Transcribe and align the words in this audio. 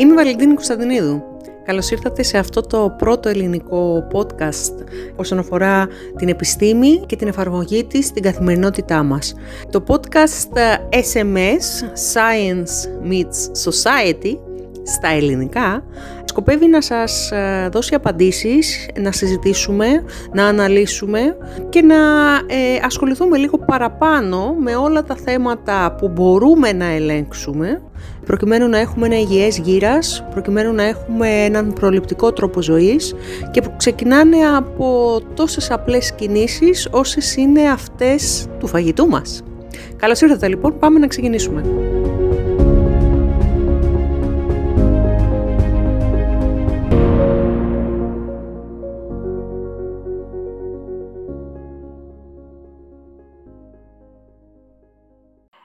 Είμαι 0.00 0.12
η 0.12 0.14
Βαλεντίνη 0.14 0.54
Κωνσταντινίδου. 0.54 1.22
Καλώς 1.64 1.90
ήρθατε 1.90 2.22
σε 2.22 2.38
αυτό 2.38 2.60
το 2.60 2.94
πρώτο 2.98 3.28
ελληνικό 3.28 4.06
podcast 4.12 4.84
όσον 5.16 5.38
αφορά 5.38 5.86
την 6.16 6.28
επιστήμη 6.28 7.00
και 7.06 7.16
την 7.16 7.28
εφαρμογή 7.28 7.84
της 7.84 8.06
στην 8.06 8.22
καθημερινότητά 8.22 9.02
μας. 9.02 9.34
Το 9.70 9.84
podcast 9.86 10.58
SMS, 10.90 11.84
Science 12.12 13.08
Meets 13.10 13.70
Society, 13.70 14.38
στα 14.82 15.08
ελληνικά, 15.08 15.84
σκοπεύει 16.24 16.66
να 16.66 16.80
σας 16.80 17.30
ε, 17.30 17.68
δώσει 17.72 17.94
απαντήσεις, 17.94 18.88
να 18.98 19.12
συζητήσουμε, 19.12 20.04
να 20.32 20.46
αναλύσουμε 20.46 21.36
και 21.68 21.82
να 21.82 21.96
ε, 22.46 22.80
ασχοληθούμε 22.82 23.36
λίγο 23.36 23.58
παραπάνω 23.58 24.56
με 24.58 24.76
όλα 24.76 25.02
τα 25.02 25.14
θέματα 25.14 25.94
που 25.98 26.08
μπορούμε 26.08 26.72
να 26.72 26.86
ελέγξουμε 26.86 27.82
προκειμένου 28.28 28.68
να 28.68 28.78
έχουμε 28.78 29.06
ένα 29.06 29.18
υγιές 29.18 29.58
γύρας, 29.58 30.24
προκειμένου 30.30 30.72
να 30.72 30.82
έχουμε 30.82 31.28
έναν 31.28 31.72
προληπτικό 31.72 32.32
τρόπο 32.32 32.62
ζωής 32.62 33.14
και 33.50 33.60
που 33.60 33.72
ξεκινάνε 33.76 34.36
από 34.56 35.20
τόσες 35.34 35.70
απλές 35.70 36.12
κινήσεις 36.12 36.88
όσες 36.90 37.36
είναι 37.36 37.70
αυτές 37.70 38.46
του 38.58 38.66
φαγητού 38.66 39.08
μας. 39.08 39.42
Καλώς 39.96 40.20
ήρθατε 40.20 40.48
λοιπόν, 40.48 40.78
πάμε 40.78 40.98
να 40.98 41.06
ξεκινήσουμε. 41.06 41.62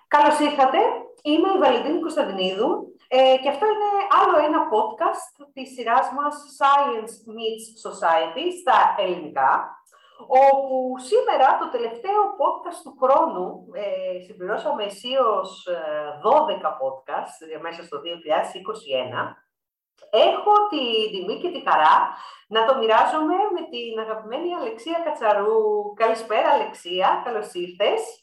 Καλώς 0.07 0.39
ήρθατε. 0.39 0.77
Είμαι 1.25 1.49
η 1.55 1.57
Βαλεντίνη 1.57 1.99
Κωνσταντινίδου 1.99 2.95
ε, 3.07 3.35
και 3.41 3.49
αυτό 3.49 3.65
είναι 3.65 3.91
άλλο 4.21 4.45
ένα 4.47 4.59
podcast 4.73 5.47
της 5.53 5.73
σειράς 5.73 6.07
μας 6.17 6.35
Science 6.57 7.15
Meets 7.35 7.65
Society 7.85 8.45
στα 8.61 8.95
ελληνικά, 9.03 9.51
όπου 10.27 10.95
σήμερα 11.09 11.57
το 11.57 11.69
τελευταίο 11.69 12.19
podcast 12.41 12.79
του 12.83 12.97
χρόνου, 13.01 13.67
ε, 13.73 14.19
συμπληρώσαμε 14.25 14.83
αισίως 14.83 15.67
12 15.67 16.69
ε, 16.69 16.77
podcast 16.81 17.61
μέσα 17.61 17.83
στο 17.83 17.97
2021, 17.97 19.35
Έχω 20.09 20.53
τη 20.69 21.09
τιμή 21.11 21.39
και 21.41 21.51
τη 21.51 21.69
χαρά 21.69 21.97
να 22.47 22.65
το 22.65 22.77
μοιράζομαι 22.77 23.35
με 23.55 23.61
την 23.69 23.99
αγαπημένη 23.99 24.53
Αλεξία 24.53 25.01
Κατσαρού. 25.03 25.93
Καλησπέρα 25.93 26.49
Αλεξία, 26.49 27.21
καλώς 27.25 27.53
ήρθες. 27.53 28.22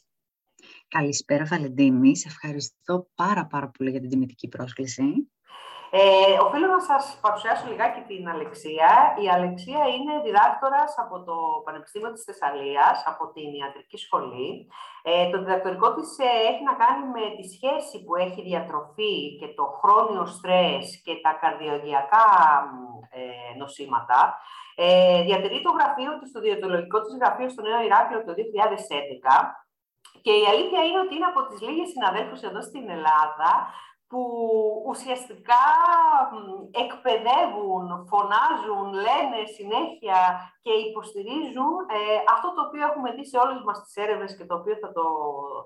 Καλησπέρα 0.97 1.45
Βαλεντίνη, 1.51 2.17
σε 2.17 2.27
ευχαριστώ 2.27 3.07
πάρα 3.15 3.43
πάρα 3.51 3.67
πολύ 3.77 3.89
για 3.89 3.99
την 3.99 4.09
τιμητική 4.09 4.47
πρόσκληση. 4.47 5.07
Ε, 5.93 6.37
οφείλω 6.45 6.67
να 6.77 6.81
σας 6.89 7.03
παρουσιάσω 7.21 7.63
λιγάκι 7.71 8.01
την 8.11 8.23
Αλεξία. 8.33 8.91
Η 9.23 9.25
Αλεξία 9.37 9.83
είναι 9.95 10.13
διδάκτορας 10.25 10.91
από 11.03 11.15
το 11.27 11.35
Πανεπιστήμιο 11.65 12.11
της 12.13 12.23
Θεσσαλίας, 12.27 12.97
από 13.11 13.23
την 13.35 13.47
Ιατρική 13.61 13.97
Σχολή. 14.05 14.49
Ε, 15.09 15.29
το 15.31 15.37
διδακτορικό 15.43 15.87
της 15.95 16.09
ε, 16.27 16.31
έχει 16.49 16.63
να 16.69 16.75
κάνει 16.83 17.03
με 17.17 17.25
τη 17.37 17.43
σχέση 17.55 17.95
που 18.03 18.13
έχει 18.25 18.41
διατροφή 18.49 19.15
και 19.39 19.47
το 19.57 19.65
χρόνιο 19.81 20.25
στρες 20.35 20.83
και 21.05 21.13
τα 21.23 21.31
καρδιογειακά 21.41 22.27
ε, 23.19 23.23
νοσήματα. 23.61 24.19
Ε, 24.75 25.21
διατηρεί 25.27 25.59
το 25.61 25.71
γραφείο 25.77 26.11
της, 26.19 26.31
το 26.35 26.39
διατολογικό 26.47 26.97
της 27.01 27.13
γραφείο 27.19 27.49
στο 27.49 27.61
Νέο 27.61 27.79
Ηράκλειο 27.87 28.21
το 28.27 28.33
2011 28.37 29.60
και 30.21 30.33
η 30.41 30.43
αλήθεια 30.51 30.81
είναι 30.83 30.99
ότι 30.99 31.15
είναι 31.15 31.31
από 31.33 31.41
τις 31.47 31.59
λίγες 31.61 31.89
συναδέλφους 31.89 32.41
εδώ 32.41 32.61
στην 32.61 32.89
Ελλάδα 32.89 33.51
που 34.11 34.23
ουσιαστικά 34.91 35.65
εκπαιδεύουν, 36.83 37.85
φωνάζουν, 38.11 38.87
λένε 39.05 39.39
συνέχεια 39.57 40.19
και 40.63 40.73
υποστηρίζουν 40.87 41.73
ε, 41.97 41.99
αυτό 42.33 42.47
το 42.55 42.61
οποίο 42.67 42.83
έχουμε 42.89 43.09
δει 43.15 43.25
σε 43.31 43.37
όλες 43.43 43.59
μας 43.65 43.77
τις 43.83 43.95
έρευνες 44.03 44.31
και 44.37 44.45
το 44.49 44.55
οποίο 44.59 44.75
θα 44.81 44.89
το 44.97 45.05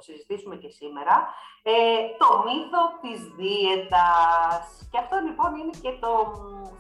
συζητήσουμε 0.05 0.55
και 0.55 0.69
σήμερα, 0.79 1.15
ε, 1.63 1.75
το 2.21 2.29
μύθο 2.45 2.81
της 3.03 3.19
δίαιτας. 3.37 4.63
Και 4.91 5.01
αυτό 5.03 5.15
λοιπόν 5.27 5.49
είναι 5.59 5.75
και 5.83 5.93
το 6.03 6.11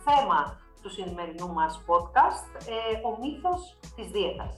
θέμα 0.07 0.39
του 0.81 0.89
σημερινού 0.89 1.49
μας 1.57 1.73
podcast, 1.89 2.47
ε, 2.75 3.07
ο 3.07 3.11
μύθος 3.21 3.61
της 3.95 4.07
δίαιτας. 4.13 4.55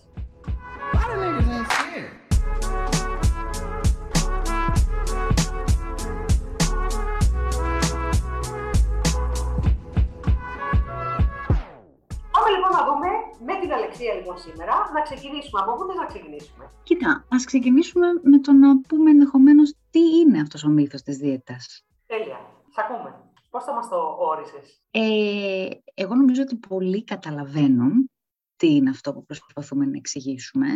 Με 13.47 13.59
την 13.61 13.71
Αλεξία 13.73 14.13
λοιπόν 14.13 14.37
σήμερα 14.37 14.73
να 14.93 15.01
ξεκινήσουμε. 15.01 15.61
Από 15.61 15.75
πού 15.75 15.85
θες 15.87 15.95
να 15.95 16.05
ξεκινήσουμε; 16.05 16.71
Κοίτα, 16.83 17.25
ας 17.29 17.45
ξεκινήσουμε 17.45 18.07
με 18.23 18.39
το 18.39 18.51
να 18.51 18.81
πούμε 18.81 19.09
ενδεχομένως 19.09 19.73
τι 19.89 19.99
είναι 19.99 20.39
αυτός 20.39 20.63
ο 20.63 20.69
μύθος 20.69 21.01
της 21.01 21.17
δίαιτας. 21.17 21.85
Τέλεια. 22.05 22.39
Σ' 22.73 22.77
ακούμε. 22.77 23.21
Πώς 23.49 23.63
θα 23.63 23.73
μας 23.73 23.89
το 23.89 24.15
όρισες; 24.19 24.81
Ε, 24.91 25.69
εγώ 25.93 26.15
νομίζω 26.15 26.41
ότι 26.41 26.55
πολλοί 26.55 27.03
καταλαβαίνουν 27.03 28.11
τι 28.55 28.75
είναι 28.75 28.89
αυτό 28.89 29.13
που 29.13 29.25
προσπαθούμε 29.25 29.85
να 29.85 29.97
εξηγήσουμε. 29.97 30.67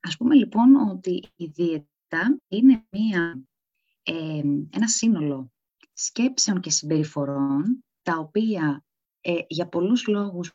Ας 0.00 0.16
πούμε 0.16 0.34
λοιπόν 0.34 0.76
ότι 0.76 1.32
η 1.36 1.46
δίαιτα 1.46 2.40
είναι 2.48 2.84
μία, 2.90 3.42
ε, 4.02 4.42
ένα 4.70 4.88
σύνολο 4.88 5.52
σκέψεων 5.92 6.60
και 6.60 6.70
συμπεριφορών 6.70 7.84
τα 8.02 8.18
οποία 8.18 8.84
ε, 9.20 9.38
για 9.46 9.68
πολλούς 9.68 10.06
λόγους 10.06 10.54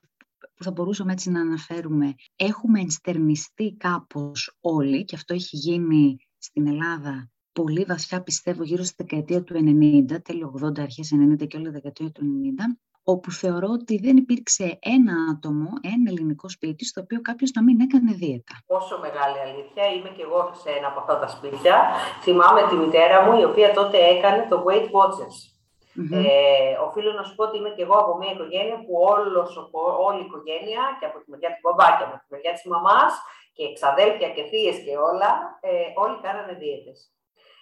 που 0.56 0.64
θα 0.64 0.72
μπορούσαμε 0.72 1.12
έτσι 1.12 1.30
να 1.31 1.42
αναφέρουμε 1.42 2.14
έχουμε 2.36 2.80
ενστερνιστεί 2.80 3.75
κάπως 3.78 4.58
όλοι 4.62 5.06
και 5.06 5.16
αυτό 5.16 5.34
έχει 5.34 5.56
γίνει 5.56 6.18
στην 6.38 6.68
Ελλάδα 6.68 7.30
πολύ 7.62 7.84
βασιά 7.88 8.22
πιστεύω 8.22 8.64
γύρω 8.64 8.84
στη 8.84 8.96
δεκαετία 8.98 9.44
του 9.44 9.53
90, 9.53 10.24
τέλειο 10.24 10.53
80, 10.64 10.80
αρχές 10.80 11.14
90 11.42 11.48
και 11.48 11.58
όλη 11.58 11.70
δεκαετία 11.70 12.12
του 12.12 12.22
90 12.22 12.78
όπου 13.03 13.31
θεωρώ 13.31 13.68
ότι 13.68 13.98
δεν 13.98 14.18
υπήρξε 14.18 14.80
ένα 14.81 15.14
άτομο, 15.31 15.70
ένα 15.81 16.08
ελληνικό 16.12 16.50
σπίτι, 16.50 16.86
στο 16.86 17.02
οποίο 17.02 17.22
κάποιος 17.22 17.52
να 17.52 17.64
μην 17.64 17.80
έκανε 17.80 18.14
δίαιτα. 18.14 18.56
Πόσο 18.66 19.00
μεγάλη 19.02 19.40
αλήθεια. 19.48 19.84
Είμαι 19.96 20.09
και 20.09 20.22
εγώ 20.22 20.52
σε 20.64 20.69
ένα 20.78 20.88
από 20.88 21.00
αυτά 21.00 21.19
τα 21.19 21.28
σπίτια. 21.28 21.75
Θυμάμαι 22.22 22.62
τη 22.69 22.75
μητέρα 22.75 23.18
μου, 23.25 23.40
η 23.40 23.44
οποία 23.44 23.74
τότε 23.74 23.98
έκανε 23.98 24.48
το 24.50 24.66
Weight 24.68 24.90
Watchers. 24.98 25.56
Mm-hmm. 25.97 26.24
Ε, 26.25 26.74
οφείλω 26.88 27.12
να 27.19 27.24
σου 27.24 27.35
πω 27.35 27.44
ότι 27.44 27.58
είμαι 27.58 27.74
και 27.75 27.84
εγώ 27.85 27.97
από 28.03 28.18
μια 28.18 28.31
οικογένεια 28.31 28.78
που 28.85 28.94
όλος, 29.13 29.50
όλη 30.08 30.19
η 30.22 30.28
οικογένεια 30.30 30.81
και 31.00 31.06
από 31.09 31.18
τη 31.19 31.30
μεριά 31.31 31.50
του 31.53 31.62
μπαμπάκια, 31.63 32.06
από 32.08 32.18
τη 32.22 32.28
μεριά 32.34 32.53
της 32.53 32.66
μαμάς 32.74 33.13
και 33.56 33.63
εξαδέλφια 33.72 34.30
και 34.36 34.44
θείες 34.52 34.78
και 34.86 34.94
όλα, 35.09 35.31
ε, 35.69 35.72
όλοι 36.03 36.18
κάνανε 36.25 36.53
δίαιτες. 36.62 37.00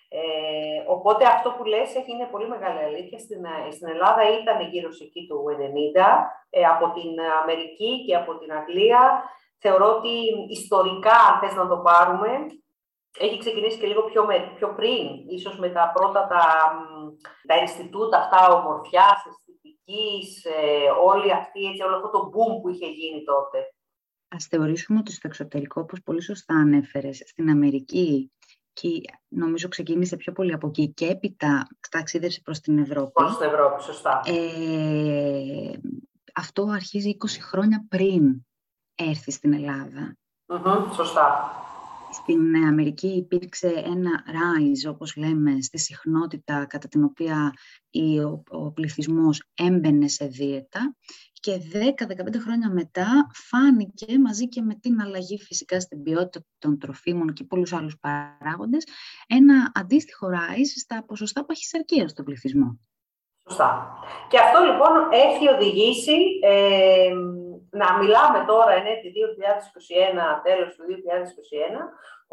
Ε, 0.09 0.79
οπότε 0.95 1.23
αυτό 1.25 1.49
που 1.55 1.63
λες 1.63 1.89
είναι 2.11 2.27
πολύ 2.31 2.47
μεγάλη 2.47 2.79
αλήθεια. 2.89 3.19
Στην, 3.19 3.45
ε, 3.45 3.71
στην 3.75 3.87
Ελλάδα 3.93 4.21
ήταν 4.41 4.57
γύρω 4.71 4.91
σε 4.91 5.03
εκεί 5.03 5.21
το 5.29 5.35
90, 5.49 6.07
ε, 6.49 6.63
από 6.73 6.85
την 6.97 7.11
Αμερική 7.41 7.91
και 8.05 8.15
από 8.15 8.31
την 8.39 8.53
Αγγλία. 8.53 9.01
Θεωρώ 9.63 9.87
ότι 9.97 10.13
ιστορικά, 10.59 11.15
αν 11.29 11.39
θες 11.39 11.55
να 11.55 11.67
το 11.67 11.77
πάρουμε, 11.77 12.29
έχει 13.19 13.37
ξεκινήσει 13.39 13.77
και 13.79 13.87
λίγο 13.87 14.03
πιο, 14.03 14.25
με, 14.25 14.51
πιο 14.55 14.73
πριν, 14.75 15.05
ίσως 15.27 15.57
με 15.57 15.69
τα 15.69 15.91
πρώτα 15.93 16.27
τα, 16.27 16.45
τα 17.47 17.55
Ινστιτούτα 17.57 18.17
αυτά 18.17 18.53
ομορφιάς, 18.53 19.25
αισθητικής, 19.29 20.45
ε, 20.45 20.89
όλη 21.03 21.31
αυτή, 21.31 21.65
έτσι, 21.65 21.83
όλο 21.83 21.95
αυτό 21.95 22.09
το 22.09 22.31
boom 22.33 22.61
που 22.61 22.69
είχε 22.69 22.85
γίνει 22.85 23.23
τότε. 23.23 23.57
Ας 24.27 24.45
θεωρήσουμε 24.45 24.99
ότι 24.99 25.11
στο 25.11 25.27
εξωτερικό, 25.27 25.81
όπως 25.81 26.01
πολύ 26.01 26.21
σωστά 26.21 26.53
ανέφερες, 26.53 27.23
στην 27.25 27.49
Αμερική 27.49 28.31
και 28.73 29.01
νομίζω 29.27 29.67
ξεκίνησε 29.67 30.15
πιο 30.15 30.31
πολύ 30.31 30.53
από 30.53 30.67
εκεί 30.67 30.87
και 30.87 31.07
έπειτα 31.07 31.67
ταξίδευσε 31.91 32.41
προς 32.41 32.59
την 32.59 32.77
Ευρώπη. 32.77 33.11
Προς 33.11 33.37
την 33.37 33.47
Ευρώπη, 33.47 33.81
σωστά. 33.81 34.21
Ε, 34.25 35.71
αυτό 36.35 36.63
αρχίζει 36.63 37.17
20 37.19 37.27
χρόνια 37.41 37.85
πριν 37.89 38.45
έρθει 38.95 39.31
στην 39.31 39.53
Ελλάδα. 39.53 40.17
σωστά. 40.93 41.64
Στην 42.15 42.55
Αμερική 42.67 43.07
υπήρξε 43.07 43.67
ένα 43.67 44.23
rise, 44.27 44.91
όπως 44.91 45.15
λέμε, 45.15 45.61
στη 45.61 45.77
συχνότητα 45.77 46.65
κατά 46.65 46.87
την 46.87 47.03
οποία 47.03 47.53
ο, 48.25 48.57
ο 48.57 48.71
πληθυσμός 48.71 49.43
έμπαινε 49.53 50.07
σε 50.07 50.25
δίαιτα 50.25 50.95
και 51.45 51.57
10-15 51.73 52.39
χρόνια 52.43 52.69
μετά 52.69 53.27
φάνηκε 53.33 54.19
μαζί 54.19 54.47
και 54.47 54.61
με 54.61 54.75
την 54.75 55.01
αλλαγή 55.01 55.39
φυσικά 55.39 55.79
στην 55.79 56.03
ποιότητα 56.03 56.45
των 56.57 56.79
τροφίμων 56.79 57.33
και 57.33 57.43
πολλούς 57.43 57.73
άλλους 57.73 57.97
παράγοντες 57.99 58.83
ένα 59.27 59.71
αντίστοιχο 59.73 60.27
rise 60.27 60.73
στα 60.79 61.03
ποσοστά 61.05 61.45
παχυσαρκίας 61.45 62.11
στον 62.11 62.25
πληθυσμό. 62.25 62.79
Σωστά. 63.49 63.97
Και 64.29 64.39
αυτό 64.39 64.59
λοιπόν 64.63 64.91
έχει 65.11 65.47
οδηγήσει 65.49 66.17
ε, 66.43 67.11
να 67.81 67.87
μιλάμε 67.99 68.39
τώρα, 68.51 68.71
ενέτη 68.79 69.07
2021, 69.15 70.41
τέλος 70.47 70.69
του 70.75 70.83
2021, 70.89 71.81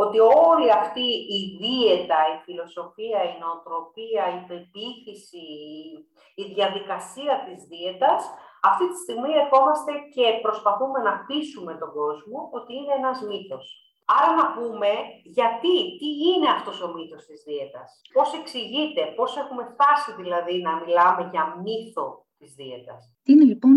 ότι 0.03 0.19
όλη 0.50 0.69
αυτή 0.81 1.06
η 1.37 1.41
δίαιτα, 1.61 2.19
η 2.35 2.37
φιλοσοφία, 2.44 3.21
η 3.31 3.33
νοοτροπία, 3.43 4.25
η 4.37 4.39
πεποίθηση, 4.49 5.47
η 6.43 6.44
διαδικασία 6.56 7.35
της 7.47 7.59
δίαιτας, 7.71 8.21
αυτή 8.71 8.85
τη 8.91 8.99
στιγμή 9.05 9.31
ερχόμαστε 9.43 9.93
και 10.15 10.27
προσπαθούμε 10.47 10.99
να 11.09 11.15
πείσουμε 11.27 11.73
τον 11.83 11.91
κόσμο 11.99 12.38
ότι 12.59 12.71
είναι 12.79 12.95
ένας 13.00 13.19
μύθος. 13.29 13.67
Άρα 14.17 14.31
να 14.41 14.47
πούμε 14.55 14.91
γιατί, 15.38 15.77
τι 15.99 16.09
είναι 16.31 16.49
αυτός 16.56 16.77
ο 16.85 16.88
μύθος 16.95 17.23
της 17.29 17.41
δίαιτας, 17.47 17.88
πώς 18.17 18.29
εξηγείται, 18.41 19.03
πώς 19.19 19.31
έχουμε 19.43 19.62
φτάσει 19.73 20.11
δηλαδή 20.21 20.55
να 20.67 20.73
μιλάμε 20.81 21.23
για 21.33 21.45
μύθο 21.65 22.06
της 22.38 22.50
δίαιτας; 22.59 23.00
Τι 23.23 23.33
είναι 23.33 23.45
λοιπόν 23.45 23.72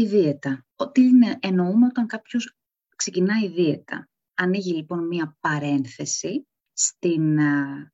η 0.00 0.06
δίαιτα. 0.06 0.66
Τι 0.92 1.02
είναι, 1.02 1.38
εννοούμε 1.40 1.86
όταν 1.86 2.06
κάποιος 2.06 2.56
ξεκινάει 2.96 3.44
η 3.44 3.48
δίαιτα. 3.48 4.08
Ανοίγει 4.34 4.74
λοιπόν 4.74 5.06
μία 5.06 5.36
παρένθεση 5.40 6.46
στην 6.72 7.38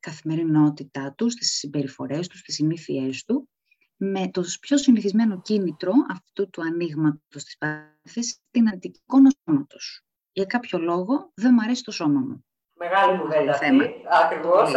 καθημερινότητά 0.00 1.12
του, 1.12 1.30
στις 1.30 1.50
συμπεριφορές 1.50 2.28
του, 2.28 2.38
στις 2.38 2.54
συνήθειές 2.54 3.24
του, 3.24 3.48
με 3.96 4.28
το 4.30 4.44
πιο 4.60 4.78
συνηθισμένο 4.78 5.40
κίνητρο 5.40 5.92
αυτού 6.08 6.50
του 6.50 6.62
ανοίγματος 6.62 7.44
της 7.44 7.56
παρένθεσης, 7.58 8.38
την 8.50 8.68
αντικείμενο 8.68 9.30
σώματος. 9.44 10.04
Για 10.32 10.44
κάποιο 10.44 10.78
λόγο 10.78 11.32
δεν 11.34 11.52
μου 11.54 11.62
αρέσει 11.62 11.82
το 11.82 11.90
σώμα 11.90 12.20
μου. 12.20 12.45
Μεγάλη 12.84 13.12
κουβέντα 13.20 13.52
αυτή. 13.52 13.76
Ακριβώς. 14.22 14.68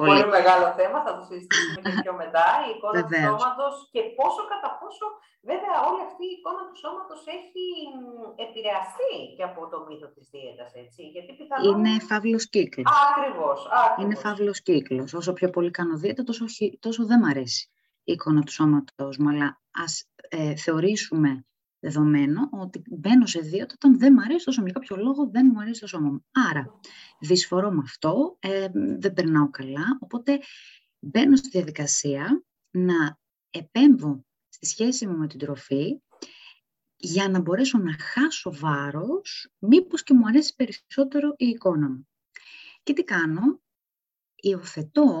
Πολύ, 0.00 0.20
πολύ. 0.20 0.26
μεγάλο 0.36 0.66
θέμα. 0.78 0.98
Θα 1.06 1.12
το 1.16 1.22
συζητήσουμε 1.28 1.80
και 1.84 1.92
πιο 2.04 2.14
μετά. 2.22 2.44
Η 2.66 2.68
εικόνα 2.74 3.00
του 3.06 3.14
σώματος 3.28 3.74
και 3.94 4.02
πόσο 4.18 4.42
κατά 4.52 4.70
πόσο, 4.80 5.06
βέβαια, 5.50 5.76
όλη 5.88 6.00
αυτή 6.08 6.22
η 6.30 6.34
εικόνα 6.36 6.62
του 6.68 6.76
σώματος 6.84 7.20
έχει 7.38 7.66
επηρεαστεί 8.46 9.14
και 9.36 9.44
από 9.50 9.60
το 9.70 9.76
μύθο 9.86 10.08
της 10.14 10.24
δίαιτας. 10.32 10.70
Γιατί 11.14 11.30
πιθανόν... 11.38 11.66
Είναι 11.70 11.92
φαύλος 12.08 12.44
κύκλος. 12.54 12.92
Ακριβώς. 13.10 13.58
Είναι 14.00 14.16
φαύλος 14.24 14.58
κύκλος. 14.68 15.08
Όσο 15.20 15.32
πιο 15.38 15.48
πολύ 15.54 15.70
κάνω 15.78 15.94
δίαιτα, 16.00 16.22
τόσο, 16.28 16.44
τόσο 16.84 17.00
δεν 17.10 17.18
μ' 17.22 17.30
αρέσει 17.32 17.62
η 18.08 18.12
εικόνα 18.12 18.40
του 18.46 18.52
σώματος 18.58 19.14
μου. 19.20 19.28
Αλλά 19.32 19.48
ας 19.84 19.92
ε, 20.28 20.54
θεωρήσουμε 20.64 21.30
δεδομένο 21.84 22.48
ότι 22.50 22.82
μπαίνω 22.86 23.26
σε 23.26 23.40
δύο 23.40 23.62
όταν 23.72 23.98
δεν 23.98 24.12
μου 24.16 24.20
αρέσει 24.20 24.44
τόσο 24.44 24.62
για 24.62 24.72
κάποιο 24.72 24.96
λόγο 24.96 25.30
δεν 25.30 25.50
μου 25.52 25.60
αρέσει 25.60 25.80
το 25.80 25.86
σώμα 25.86 26.10
μου. 26.10 26.24
Άρα, 26.50 26.80
δυσφορώ 27.20 27.70
με 27.70 27.80
αυτό, 27.84 28.36
ε, 28.40 28.68
δεν 28.98 29.12
περνάω 29.12 29.50
καλά, 29.50 29.98
οπότε 30.00 30.38
μπαίνω 30.98 31.36
στη 31.36 31.48
διαδικασία 31.48 32.44
να 32.70 33.18
επέμβω 33.50 34.26
στη 34.48 34.66
σχέση 34.66 35.06
μου 35.06 35.16
με 35.16 35.26
την 35.26 35.38
τροφή 35.38 36.00
για 36.96 37.28
να 37.28 37.40
μπορέσω 37.40 37.78
να 37.78 37.96
χάσω 37.98 38.52
βάρος, 38.52 39.52
μήπως 39.58 40.02
και 40.02 40.14
μου 40.14 40.26
αρέσει 40.26 40.54
περισσότερο 40.54 41.34
η 41.36 41.46
εικόνα 41.46 41.88
μου. 41.88 42.08
Και 42.82 42.92
τι 42.92 43.04
κάνω, 43.04 43.62
υιοθετώ 44.34 45.20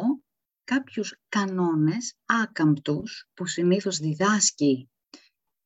κάποιους 0.64 1.20
κανόνες 1.28 2.14
άκαμπτους 2.24 3.28
που 3.34 3.46
συνήθως 3.46 3.98
διδάσκει 3.98 4.88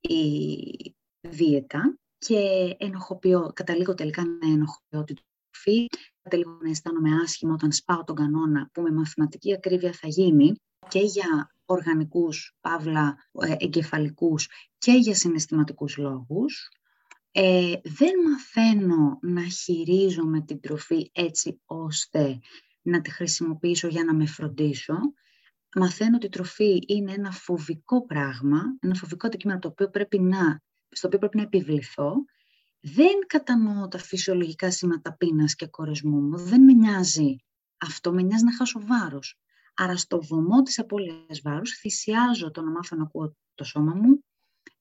η 0.00 0.96
δίαιτα 1.20 1.98
και 2.18 2.74
ενοχοποιώ, 2.78 3.50
καταλήγω 3.54 3.94
τελικά 3.94 4.24
να 4.24 4.52
ενοχοποιώ 4.52 5.04
την 5.04 5.16
τροφή, 5.50 5.86
καταλήγω 6.22 6.58
να 6.62 6.70
αισθάνομαι 6.70 7.10
άσχημα 7.22 7.52
όταν 7.52 7.72
σπάω 7.72 8.04
τον 8.04 8.16
κανόνα 8.16 8.70
που 8.72 8.82
με 8.82 8.90
μαθηματική 8.90 9.54
ακρίβεια 9.54 9.92
θα 9.92 10.08
γίνει 10.08 10.52
και 10.88 11.00
για 11.00 11.54
οργανικούς, 11.64 12.56
παύλα 12.60 13.16
ε, 13.40 13.54
εγκεφαλικούς 13.58 14.48
και 14.78 14.92
για 14.92 15.14
συναισθηματικούς 15.14 15.96
λόγους. 15.96 16.68
Ε, 17.30 17.72
δεν 17.82 18.12
μαθαίνω 18.30 19.18
να 19.22 19.42
χειρίζομαι 19.42 20.40
την 20.40 20.60
τροφή 20.60 21.10
έτσι 21.12 21.60
ώστε 21.66 22.38
να 22.82 23.00
τη 23.00 23.10
χρησιμοποιήσω 23.10 23.88
για 23.88 24.04
να 24.04 24.14
με 24.14 24.26
φροντίσω 24.26 24.98
μαθαίνω 25.74 26.16
ότι 26.16 26.26
η 26.26 26.28
τροφή 26.28 26.78
είναι 26.86 27.12
ένα 27.12 27.30
φοβικό 27.30 28.06
πράγμα, 28.06 28.62
ένα 28.80 28.94
φοβικό 28.94 29.26
αντικείμενο 29.26 29.58
το 29.58 29.68
οποίο 29.68 29.90
πρέπει 29.90 30.18
να, 30.18 30.62
στο 30.88 31.06
οποίο 31.06 31.18
πρέπει 31.18 31.36
να 31.36 31.42
επιβληθώ. 31.42 32.14
Δεν 32.80 33.18
κατανοώ 33.26 33.88
τα 33.88 33.98
φυσιολογικά 33.98 34.70
σήματα 34.70 35.16
πείνας 35.16 35.54
και 35.54 35.66
κορεσμού 35.66 36.20
μου. 36.20 36.36
Δεν 36.36 36.62
με 36.62 36.72
νοιάζει 36.72 37.36
αυτό, 37.78 38.12
με 38.12 38.22
νοιάζει 38.22 38.44
να 38.44 38.56
χάσω 38.56 38.80
βάρος. 38.80 39.38
Άρα 39.74 39.96
στο 39.96 40.22
βωμό 40.22 40.62
της 40.62 40.78
απώλειας 40.78 41.40
βάρους 41.42 41.78
θυσιάζω 41.78 42.50
το 42.50 42.62
να 42.62 42.70
μάθω 42.70 42.96
να 42.96 43.02
ακούω 43.02 43.36
το 43.54 43.64
σώμα 43.64 43.94
μου, 43.94 44.24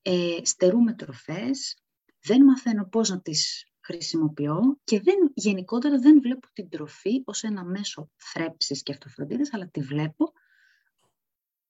ε, 0.01 0.37
στερούμε 0.43 0.93
τροφές, 0.93 1.77
δεν 2.21 2.43
μαθαίνω 2.43 2.85
πώς 2.85 3.09
να 3.09 3.21
τις 3.21 3.67
χρησιμοποιώ 3.79 4.79
και 4.83 5.01
δεν, 5.01 5.15
γενικότερα 5.33 5.99
δεν 5.99 6.21
βλέπω 6.21 6.47
την 6.53 6.69
τροφή 6.69 7.21
ως 7.25 7.43
ένα 7.43 7.63
μέσο 7.63 8.09
θρέψης 8.15 8.83
και 8.83 8.91
αυτοφροντίδας, 8.91 9.53
αλλά 9.53 9.67
τη 9.67 9.81
βλέπω 9.81 10.33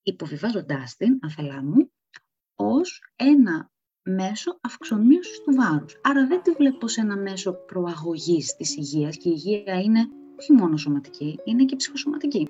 υποβιβάζοντάς 0.07 0.95
την, 0.95 1.19
αφελά 1.23 1.63
μου, 1.63 1.91
ως 2.55 3.01
ένα 3.15 3.71
μέσο 4.03 4.59
αυξομοίωσης 4.61 5.41
του 5.41 5.53
βάρους. 5.55 5.99
Άρα 6.03 6.27
δεν 6.27 6.41
τη 6.41 6.51
βλέπω 6.51 6.87
σε 6.87 7.01
ένα 7.01 7.17
μέσο 7.17 7.53
προαγωγής 7.53 8.55
της 8.55 8.75
υγείας 8.75 9.17
και 9.17 9.29
η 9.29 9.33
υγεία 9.35 9.79
είναι 9.79 10.07
όχι 10.39 10.53
μόνο 10.53 10.77
σωματική, 10.77 11.39
είναι 11.43 11.65
και 11.65 11.75
ψυχοσωματική. 11.75 12.47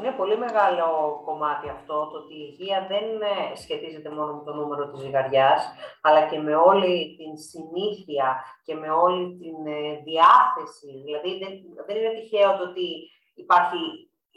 Είναι 0.00 0.18
πολύ 0.20 0.36
μεγάλο 0.38 0.86
κομμάτι 1.24 1.68
αυτό, 1.68 1.96
το 2.10 2.16
ότι 2.18 2.34
η 2.34 2.46
υγεία 2.50 2.86
δεν 2.92 3.06
ε, 3.32 3.56
σχετίζεται 3.62 4.10
μόνο 4.10 4.32
με 4.36 4.42
το 4.44 4.52
νούμερο 4.54 4.90
της 4.90 5.00
ζυγαριάς, 5.00 5.62
αλλά 6.00 6.22
και 6.30 6.38
με 6.38 6.54
όλη 6.54 6.94
την 7.18 7.32
συνήθεια 7.50 8.26
και 8.66 8.74
με 8.74 8.90
όλη 8.90 9.24
την 9.42 9.58
ε, 9.66 9.80
διάθεση. 10.08 10.90
Δηλαδή 11.04 11.30
δεν, 11.42 11.52
δεν 11.86 11.96
είναι 11.96 12.14
τυχαίο 12.18 12.50
το 12.56 12.62
ότι 12.70 12.86
υπάρχει 13.34 13.80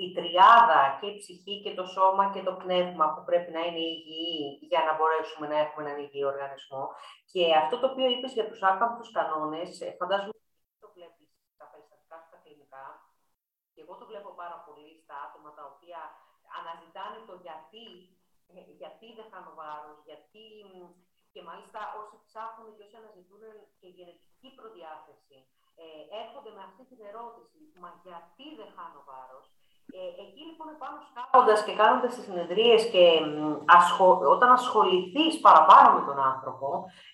η 0.03 0.07
τριάδα 0.15 0.81
και 0.99 1.07
η 1.11 1.17
ψυχή 1.21 1.55
και 1.63 1.73
το 1.79 1.85
σώμα 1.95 2.23
και 2.33 2.41
το 2.47 2.53
πνεύμα 2.63 3.05
που 3.13 3.21
πρέπει 3.29 3.51
να 3.51 3.61
είναι 3.65 3.83
υγιή 3.93 4.39
για 4.71 4.81
να 4.87 4.91
μπορέσουμε 4.95 5.45
να 5.47 5.57
έχουμε 5.63 5.81
έναν 5.85 5.97
υγιή 6.03 6.23
οργανισμό. 6.31 6.83
Και 7.31 7.43
αυτό 7.61 7.75
το 7.79 7.87
οποίο 7.91 8.07
είπες 8.13 8.31
για 8.37 8.47
τους 8.49 8.61
άκαμπτους 8.69 9.11
κανόνες, 9.17 9.69
ε, 9.81 9.87
φαντάζομαι 9.99 10.35
το 10.83 10.87
βλέπεις 10.95 11.29
στα 11.55 11.65
περιστατικά, 11.71 12.17
στα 12.27 12.37
κλινικά, 12.43 12.83
και 13.73 13.81
εγώ 13.85 13.93
το 13.99 14.05
βλέπω 14.11 14.29
πάρα 14.41 14.57
πολύ 14.67 14.89
στα 15.03 15.15
άτομα 15.25 15.49
τα 15.57 15.63
οποία 15.73 15.99
αναζητάνε 16.59 17.19
το 17.29 17.35
γιατί, 17.45 17.85
ε, 18.53 18.59
γιατί 18.79 19.07
δεν 19.17 19.27
χάνω 19.31 19.51
βάρος, 19.59 19.97
γιατί 20.09 20.45
και 21.33 21.41
μάλιστα 21.49 21.79
όσοι 22.01 22.15
ψάχνουν 22.27 22.69
και 22.75 22.83
όσοι 22.85 22.97
αναζητούν 23.01 23.43
και 23.79 23.87
γενετική 23.97 24.49
προδιάθεση, 24.59 25.37
ε, 25.81 25.85
έρχονται 26.21 26.51
με 26.57 26.63
αυτή 26.69 26.83
την 26.91 26.99
ερώτηση, 27.09 27.61
μα 27.83 27.89
γιατί 28.05 28.45
δεν 28.59 28.69
χάνω 28.77 29.01
βάρος; 29.09 29.45
Ε, 29.97 30.01
εκεί 30.23 30.41
λοιπόν 30.49 30.67
πάνω 30.81 30.97
σκάβοντας 31.09 31.59
και 31.65 31.73
κάνοντας 31.81 32.11
τις 32.15 32.25
συνεδρίες 32.27 32.81
και 32.93 33.03
ασχο... 33.77 34.07
όταν 34.35 34.49
ασχοληθείς 34.59 35.33
παραπάνω 35.45 35.87
με 35.97 36.01
τον 36.07 36.17
άνθρωπο, 36.31 36.67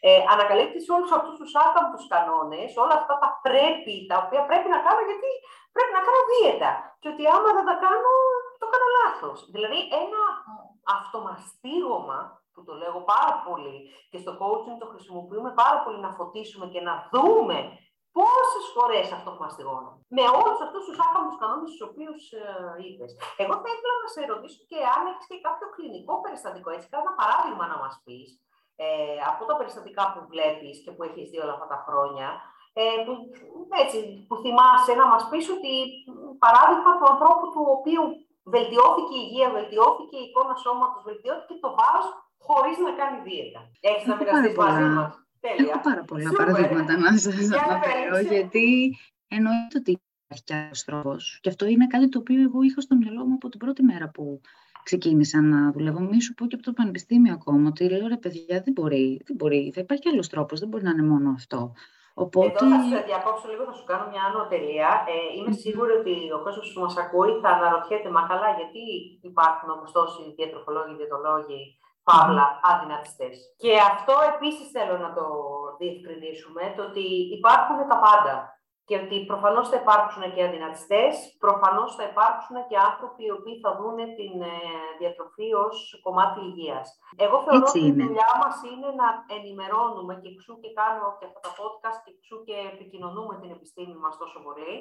ε, 0.08 0.22
ανακαλύπτεις 0.34 0.90
όλους 0.96 1.12
αυτούς 1.18 1.36
τους 1.40 1.52
άκαμπτους 1.66 2.08
κανόνες, 2.14 2.70
όλα 2.84 2.96
αυτά 3.00 3.14
τα 3.24 3.30
πρέπει, 3.46 3.96
τα 4.10 4.16
οποία 4.24 4.42
πρέπει 4.50 4.70
να 4.76 4.80
κάνω 4.86 5.02
γιατί 5.10 5.30
πρέπει 5.76 5.94
να 5.98 6.02
κάνω 6.06 6.22
δίαιτα. 6.30 6.72
Και 7.02 7.10
ότι 7.14 7.24
άμα 7.36 7.50
δεν 7.58 7.66
τα 7.70 7.76
κάνω, 7.86 8.12
το 8.62 8.66
κάνω 8.74 8.88
λάθος. 9.00 9.38
Δηλαδή 9.54 9.80
ένα 10.04 10.22
αυτομαστίγωμα 10.98 12.20
που 12.54 12.62
το 12.68 12.74
λέγω 12.82 13.00
πάρα 13.14 13.34
πολύ 13.48 13.78
και 14.10 14.22
στο 14.24 14.32
coaching 14.42 14.78
το 14.80 14.88
χρησιμοποιούμε 14.94 15.52
πάρα 15.62 15.78
πολύ 15.84 16.00
να 16.06 16.12
φωτίσουμε 16.18 16.66
και 16.74 16.82
να 16.82 16.94
δούμε 17.12 17.58
Πόσες 18.18 18.66
φορές 18.76 19.08
αυτό 19.18 19.30
που 19.32 19.42
μαστιγώνω. 19.44 19.92
Με 20.18 20.24
όλους 20.40 20.60
αυτούς 20.66 20.84
τους 20.88 20.98
άκαμου 21.06 21.32
κανόνες 21.42 21.72
του 21.76 21.86
οποίους 21.90 22.22
ε, 22.42 22.44
είπες. 22.86 23.12
Εγώ 23.42 23.54
θα 23.64 23.70
ήθελα 23.76 23.96
να 24.04 24.10
σε 24.14 24.22
ρωτήσω 24.32 24.62
και 24.72 24.80
αν 24.96 25.04
έχεις 25.12 25.26
και 25.30 25.38
κάποιο 25.48 25.68
κλινικό 25.76 26.14
περιστατικό, 26.24 26.70
έτσι, 26.76 26.88
κάνα 26.94 27.12
παράδειγμα 27.20 27.66
να 27.72 27.78
μας 27.84 27.96
πεις 28.04 28.30
ε, 28.84 28.88
από 29.32 29.42
τα 29.48 29.56
περιστατικά 29.60 30.04
που 30.12 30.22
βλέπεις 30.34 30.76
και 30.84 30.92
που 30.94 31.04
έχεις 31.08 31.26
δει 31.30 31.40
όλα 31.44 31.54
αυτά 31.56 31.68
τα 31.74 31.80
χρόνια. 31.88 32.30
Ε, 32.82 32.84
που, 33.06 33.14
έτσι, 33.84 33.98
που 34.28 34.36
θυμάσαι 34.44 34.94
να 35.02 35.06
μας 35.12 35.24
πεις 35.30 35.46
ότι 35.56 35.74
παράδειγμα 36.44 36.92
του 36.98 37.08
ανθρώπου 37.12 37.46
του 37.54 37.64
οποίου 37.76 38.04
βελτιώθηκε 38.54 39.16
η 39.20 39.24
υγεία, 39.28 39.50
βελτιώθηκε 39.58 40.16
η 40.20 40.26
εικόνα 40.28 40.56
σώματος, 40.66 41.02
βελτιώθηκε 41.10 41.54
το 41.64 41.70
βάρος 41.78 42.08
χωρίς 42.48 42.78
να 42.86 42.92
κάνει 43.00 43.18
δίαιτα. 43.26 43.62
Έχεις 43.90 44.06
να 44.10 44.16
μοιραστείς 44.16 44.58
μαζί 44.58 44.88
μας. 44.98 45.12
Τέλεια. 45.40 45.72
Έχω 45.72 45.82
πάρα 45.84 46.04
πολλά 46.04 46.32
παραδείγματα 46.38 46.98
να 46.98 47.18
σας 47.18 47.52
αναφέρω, 47.52 48.20
γιατί 48.20 48.98
εννοείται 49.28 49.78
ότι 49.78 49.92
υπάρχει 50.26 50.44
κι 50.44 50.54
άλλος 50.54 50.84
τρόπος. 50.84 51.40
Και 51.42 51.50
αυτό 51.50 51.66
είναι 51.66 51.88
κάτι 51.88 52.10
το 52.10 52.20
οποίο 52.20 52.42
εγώ 52.42 52.62
είχα 52.62 52.82
στο 52.82 52.96
μυαλό 52.96 53.26
μου 53.26 53.34
από 53.34 53.50
την 53.50 53.60
πρώτη 53.60 53.84
μέρα 53.84 54.10
που 54.10 54.42
ξεκίνησα 54.84 55.42
να 55.42 55.72
δουλεύω. 55.72 56.00
Μη 56.00 56.22
σου 56.22 56.34
πω 56.34 56.46
και 56.48 56.56
από 56.56 56.64
το 56.64 56.74
πανεπιστήμιο 56.74 57.34
ακόμα, 57.34 57.68
ότι 57.68 57.90
λέω 57.90 58.08
ρε 58.08 58.18
παιδιά, 58.18 58.62
δεν 58.66 58.74
μπορεί, 58.74 59.22
δεν 59.26 59.36
μπορεί. 59.36 59.72
Θα 59.76 59.82
υπάρχει 59.82 60.04
κι 60.04 60.10
άλλος 60.10 60.28
τρόπος, 60.34 60.60
δεν 60.60 60.70
μπορεί 60.70 60.84
να 60.84 60.90
είναι 60.90 61.08
μόνο 61.14 61.30
αυτό. 61.40 61.74
Οπότε... 62.14 62.66
Εδώ 62.66 62.68
θα 62.76 62.82
σε 62.90 62.98
διακόψω 63.10 63.48
λίγο, 63.52 63.64
θα 63.70 63.74
σου 63.78 63.86
κάνω 63.92 64.06
μια 64.12 64.24
άνω 64.28 64.42
τελεία. 64.54 64.90
Ε, 65.14 65.16
είμαι 65.38 65.54
σίγουρη 65.64 65.92
ότι 66.00 66.14
ο 66.38 66.40
κόσμος 66.46 66.68
που 66.74 66.82
μας 66.86 66.96
ακούει 67.04 67.32
θα 67.44 67.50
αναρωτιέται, 67.56 68.10
μα 68.16 68.22
καλά, 68.32 68.50
γιατί 68.60 68.84
υπάρχουν 69.32 69.68
όμως 69.76 69.90
τόσοι 69.98 70.22
διατροφολόγοι, 70.38 70.94
διαιτολόγοι, 71.00 71.62
παύλα, 72.10 72.46
αδυνατιστέ. 72.72 73.30
Και 73.62 73.72
αυτό 73.92 74.14
επίσης 74.34 74.68
θέλω 74.76 74.96
να 75.06 75.10
το 75.18 75.26
διευκρινίσουμε, 75.80 76.64
το 76.76 76.82
ότι 76.90 77.06
υπάρχουν 77.38 77.78
τα 77.92 77.98
πάντα 78.06 78.36
και 78.90 78.98
ότι 79.04 79.18
προφανώς 79.32 79.66
θα 79.72 79.78
υπάρξουν 79.84 80.24
και 80.34 80.44
αδυνατιστές, 80.48 81.12
προφανώς 81.46 81.90
θα 81.98 82.04
υπάρξουν 82.12 82.56
και 82.70 82.78
άνθρωποι 82.90 83.22
οι 83.26 83.36
οποίοι 83.38 83.56
θα 83.64 83.72
δουν 83.80 83.98
την 84.20 84.36
ε, 84.54 84.58
διατροφή 85.00 85.48
ως 85.66 85.76
κομμάτι 86.06 86.40
υγείας. 86.50 86.88
Εγώ 87.26 87.38
θεωρώ 87.46 87.66
ότι 87.68 87.82
η 87.90 87.94
δουλειά 88.02 88.32
μας 88.42 88.56
είναι 88.72 88.90
να 89.02 89.08
ενημερώνουμε 89.38 90.14
και 90.22 90.30
ξού 90.40 90.54
και 90.62 90.72
κάνω 90.80 91.06
και 91.18 91.26
αυτά 91.30 91.40
τα 91.46 91.52
podcast 91.60 92.00
και 92.06 92.14
ξού 92.22 92.36
και 92.48 92.58
επικοινωνούμε 92.74 93.34
την 93.42 93.50
επιστήμη 93.56 93.96
μας 94.04 94.16
τόσο 94.22 94.40
πολύ. 94.46 94.74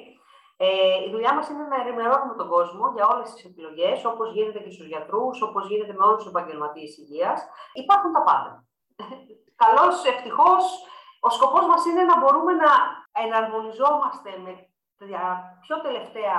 Ε, 0.61 1.03
η 1.05 1.09
δουλειά 1.11 1.33
μας 1.35 1.49
είναι 1.49 1.63
να 1.63 1.75
ενημερώνουμε 1.81 2.35
τον 2.37 2.49
κόσμο 2.49 2.91
για 2.95 3.07
όλες 3.07 3.33
τις 3.33 3.45
επιλογές, 3.45 4.05
όπως 4.05 4.33
γίνεται 4.33 4.59
και 4.59 4.71
στους 4.71 4.87
γιατρούς, 4.87 5.41
όπως 5.41 5.67
γίνεται 5.67 5.93
με 5.93 6.05
όλους 6.05 6.17
τους 6.23 6.31
επαγγελματίες 6.33 6.97
υγείας. 6.97 7.39
Υπάρχουν 7.73 8.11
τα 8.13 8.21
πάντα. 8.23 8.51
Καλώς, 9.63 10.05
ευτυχώς, 10.05 10.63
ο 11.19 11.29
σκοπός 11.29 11.65
μας 11.67 11.85
είναι 11.85 12.03
να 12.03 12.19
μπορούμε 12.19 12.53
να 12.53 12.71
εναρμονιζόμαστε 13.11 14.29
με 14.45 14.51
τα 14.97 15.23
πιο 15.61 15.81
τελευταία 15.81 16.37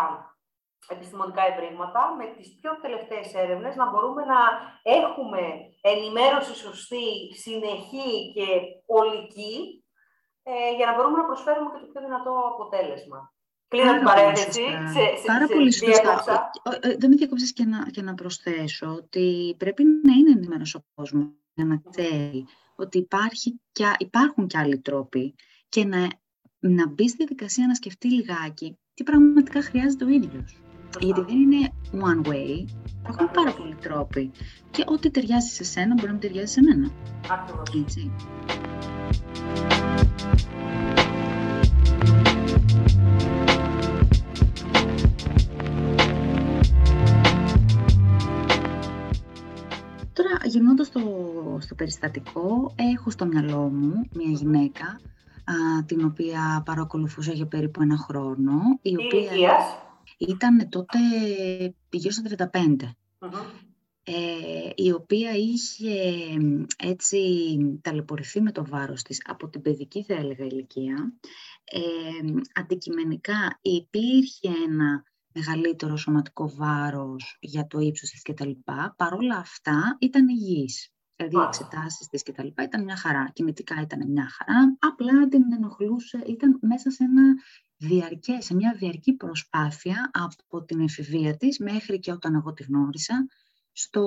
επιστημονικά 0.88 1.42
ευρήματα, 1.42 2.14
με 2.18 2.26
τις 2.26 2.54
πιο 2.60 2.80
τελευταίες 2.80 3.34
έρευνες, 3.34 3.76
να 3.76 3.90
μπορούμε 3.90 4.24
να 4.24 4.40
έχουμε 4.82 5.42
ενημέρωση 5.80 6.54
σωστή, 6.54 7.34
συνεχή 7.44 8.32
και 8.34 8.46
ολική, 8.86 9.84
ε, 10.42 10.74
για 10.76 10.86
να 10.86 10.94
μπορούμε 10.94 11.16
να 11.18 11.24
προσφέρουμε 11.24 11.70
και 11.70 11.78
το 11.78 11.86
πιο 11.86 12.00
δυνατό 12.00 12.32
αποτέλεσμα. 12.52 13.32
Κλείνω 13.70 13.92
την 13.94 14.04
παρένθεση. 14.04 14.60
Πάρα 15.26 15.46
πολύ 15.46 15.72
σωστά. 15.72 16.50
Ε, 16.82 16.88
ε, 16.88 16.96
δεν 16.98 17.10
με 17.10 17.16
διακόψεις 17.16 17.52
και 17.52 17.64
να, 17.64 17.90
και 17.90 18.02
να 18.02 18.14
προσθέσω 18.14 18.86
ότι 18.86 19.54
πρέπει 19.58 19.84
να 19.84 20.12
είναι 20.12 20.30
ενημέρωση 20.30 20.76
ο 20.76 20.84
κόσμος 20.94 21.26
για 21.54 21.64
να 21.64 21.82
ξέρει 21.90 22.46
ότι 22.74 22.98
υπάρχει 22.98 23.60
και, 23.72 23.84
υπάρχουν 23.98 24.46
και 24.46 24.58
άλλοι 24.58 24.78
τρόποι 24.78 25.34
και 25.68 25.84
να, 25.84 26.08
να 26.58 26.88
μπει 26.88 27.08
στη 27.08 27.16
διαδικασία 27.16 27.66
να 27.66 27.74
σκεφτεί 27.74 28.08
λιγάκι 28.08 28.78
τι 28.94 29.02
πραγματικά 29.02 29.62
χρειάζεται 29.62 30.04
ο 30.04 30.08
ίδιος. 30.08 30.60
Γιατί 31.00 31.20
δεν 31.20 31.40
είναι 31.40 31.72
one 31.92 32.28
way, 32.28 32.64
υπάρχουν 32.98 33.30
πάρα 33.30 33.52
πολλοί 33.52 33.74
τρόποι. 33.74 34.30
Και 34.70 34.84
ό,τι 34.86 35.10
ταιριάζει 35.10 35.48
σε 35.48 35.64
σένα 35.64 35.94
μπορεί 35.94 36.12
να 36.12 36.18
ταιριάζει 36.18 36.52
σε 36.52 36.62
μένα. 36.62 36.90
Έτσι. 37.84 38.12
Γυρνώντας 50.44 50.86
στο, 50.86 51.00
στο 51.60 51.74
περιστατικό, 51.74 52.74
έχω 52.94 53.10
στο 53.10 53.26
μυαλό 53.26 53.58
μου 53.58 54.08
μια 54.12 54.30
γυναίκα, 54.30 55.00
την 55.86 56.04
οποία 56.04 56.62
παρακολουθούσα 56.64 57.32
για 57.32 57.46
περίπου 57.46 57.82
ένα 57.82 57.96
χρόνο. 57.96 58.60
Η 58.82 58.94
οποία 58.96 59.56
ήταν 60.18 60.68
τότε 60.68 60.98
γύρω 61.90 62.10
στα 62.12 62.50
35. 62.52 62.76
Ε, 64.04 64.70
η 64.74 64.92
οποία 64.92 65.30
είχε 65.32 66.12
έτσι 66.76 67.18
ταλαιπωρηθεί 67.82 68.40
με 68.40 68.52
το 68.52 68.64
βάρος 68.66 69.02
της 69.02 69.22
από 69.26 69.48
την 69.48 69.62
παιδική 69.62 70.02
θα 70.02 70.14
έλεγα 70.14 70.44
ηλικία. 70.44 71.12
Ε, 71.64 71.80
αντικειμενικά 72.54 73.58
υπήρχε 73.62 74.48
ένα 74.68 75.04
μεγαλύτερο 75.34 75.96
σωματικό 75.96 76.52
βάρος 76.56 77.36
για 77.40 77.66
το 77.66 77.78
ύψος 77.78 78.10
της 78.10 78.22
κτλ. 78.22 78.50
Παρ' 78.96 79.14
όλα 79.14 79.36
αυτά 79.36 79.96
ήταν 80.00 80.28
υγιής. 80.28 80.92
Δηλαδή 81.16 81.36
οι 81.36 81.46
εξετάσεις 81.46 82.06
της 82.06 82.22
κτλ. 82.22 82.46
ήταν 82.62 82.84
μια 82.84 82.96
χαρά. 82.96 83.30
Κινητικά 83.32 83.80
ήταν 83.80 84.10
μια 84.10 84.28
χαρά. 84.28 84.76
Απλά 84.78 85.28
την 85.28 85.52
ενοχλούσε, 85.52 86.22
ήταν 86.26 86.58
μέσα 86.60 86.90
σε 86.90 87.04
ένα 87.04 87.34
διαρκέ, 87.76 88.40
σε 88.40 88.54
μια 88.54 88.74
διαρκή 88.78 89.12
προσπάθεια 89.12 90.10
από 90.12 90.64
την 90.64 90.80
εφηβεία 90.80 91.36
της 91.36 91.58
μέχρι 91.58 91.98
και 91.98 92.12
όταν 92.12 92.34
εγώ 92.34 92.52
τη 92.52 92.62
γνώρισα 92.62 93.26
στο, 93.82 94.04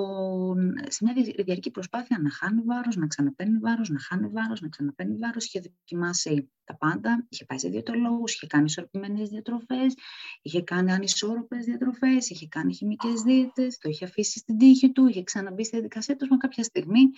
σε 0.88 1.04
μια 1.04 1.14
διαρκή 1.44 1.70
προσπάθεια 1.70 2.18
να 2.18 2.30
χάνει 2.30 2.62
βάρος, 2.62 2.96
να 2.96 3.06
ξαναπαίνει 3.06 3.58
βάρος, 3.58 3.88
να 3.88 4.00
χάνει 4.00 4.28
βάρος, 4.28 4.60
να 4.60 4.68
ξαναπαίνει 4.68 5.16
βάρος. 5.16 5.46
Είχε 5.46 5.60
δοκιμάσει 5.60 6.50
τα 6.64 6.76
πάντα, 6.76 7.26
είχε 7.28 7.44
πάει 7.44 7.58
σε 7.58 7.68
διαιτολόγους, 7.68 8.34
είχε 8.34 8.46
κάνει 8.46 8.64
ισορροπημένες 8.64 9.28
διατροφές, 9.28 9.94
είχε 10.42 10.62
κάνει 10.62 10.92
ανισόρροπες 10.92 11.64
διατροφές, 11.64 12.30
είχε 12.30 12.46
κάνει 12.48 12.74
χημικές 12.74 13.22
δίαιτες, 13.22 13.78
το 13.78 13.88
είχε 13.88 14.04
αφήσει 14.04 14.38
στην 14.38 14.58
τύχη 14.58 14.92
του, 14.92 15.06
είχε 15.06 15.22
ξαναμπεί 15.22 15.64
στη 15.64 15.76
διαδικασία 15.76 16.16
του, 16.16 16.26
μα 16.30 16.36
κάποια 16.36 16.62
στιγμή 16.62 17.10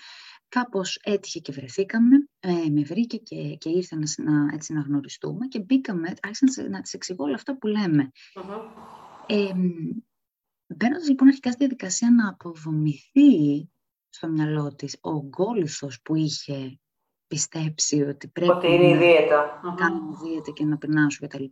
κάπως 0.48 1.00
έτυχε 1.02 1.38
και 1.38 1.52
βρεθήκαμε, 1.52 2.28
ε, 2.40 2.52
με 2.70 2.82
βρήκε 2.82 3.16
και, 3.16 3.56
και 3.60 3.68
ήρθε 3.68 3.96
να, 3.96 4.32
να, 4.32 4.54
έτσι, 4.54 4.72
να 4.72 4.80
γνωριστούμε 4.80 5.46
και 5.46 5.60
μπήκαμε, 5.60 6.14
άρχισα 6.22 6.62
να, 6.62 6.68
να 6.68 6.80
της 6.80 6.92
εξηγώ 6.92 7.24
όλα 7.24 7.34
αυτά 7.34 7.56
που 7.58 7.66
λέμε. 7.66 8.10
Ε, 9.26 9.52
Μπαίνοντας 10.66 11.08
λοιπόν 11.08 11.28
αρχικά 11.28 11.50
στη 11.50 11.58
διαδικασία 11.58 12.10
να 12.10 12.28
αποδομηθεί 12.28 13.70
στο 14.08 14.28
μυαλό 14.28 14.74
της 14.74 14.98
ο 15.00 15.10
γκόλιθος 15.10 16.00
που 16.02 16.14
είχε 16.14 16.80
πιστέψει 17.26 18.02
ότι 18.02 18.28
πρέπει 18.28 18.52
ότι 18.52 18.66
είναι 18.66 18.88
η 18.88 18.96
δίαιτα. 18.96 19.60
να 19.64 19.74
κάνουμε 19.74 20.16
δίαιτα 20.22 20.50
και 20.50 20.64
να 20.64 20.78
περνάσουμε 20.78 21.28
κτλ. 21.28 21.44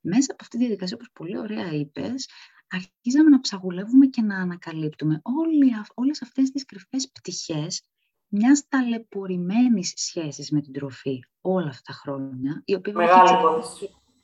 Μέσα 0.00 0.32
από 0.32 0.38
αυτή 0.40 0.56
τη 0.56 0.64
διαδικασία, 0.64 0.96
όπως 0.96 1.10
πολύ 1.12 1.38
ωραία 1.38 1.72
είπες, 1.72 2.28
αρχίζαμε 2.68 3.30
να 3.30 3.40
ψαγουλεύουμε 3.40 4.06
και 4.06 4.22
να 4.22 4.36
ανακαλύπτουμε 4.36 5.20
όλοι, 5.22 5.72
όλες 5.94 6.22
αυτές 6.22 6.50
τις 6.50 6.64
κρυφές 6.64 7.10
πτυχές 7.10 7.82
μιας 8.28 8.68
ταλαιπωρημένης 8.68 9.92
σχέσης 9.96 10.50
με 10.50 10.60
την 10.60 10.72
τροφή 10.72 11.24
όλα 11.40 11.68
αυτά 11.68 11.92
τα 11.92 11.92
χρόνια, 11.92 12.62
η 12.64 12.74
οποία 12.74 12.92
Μεγάλη 12.92 13.64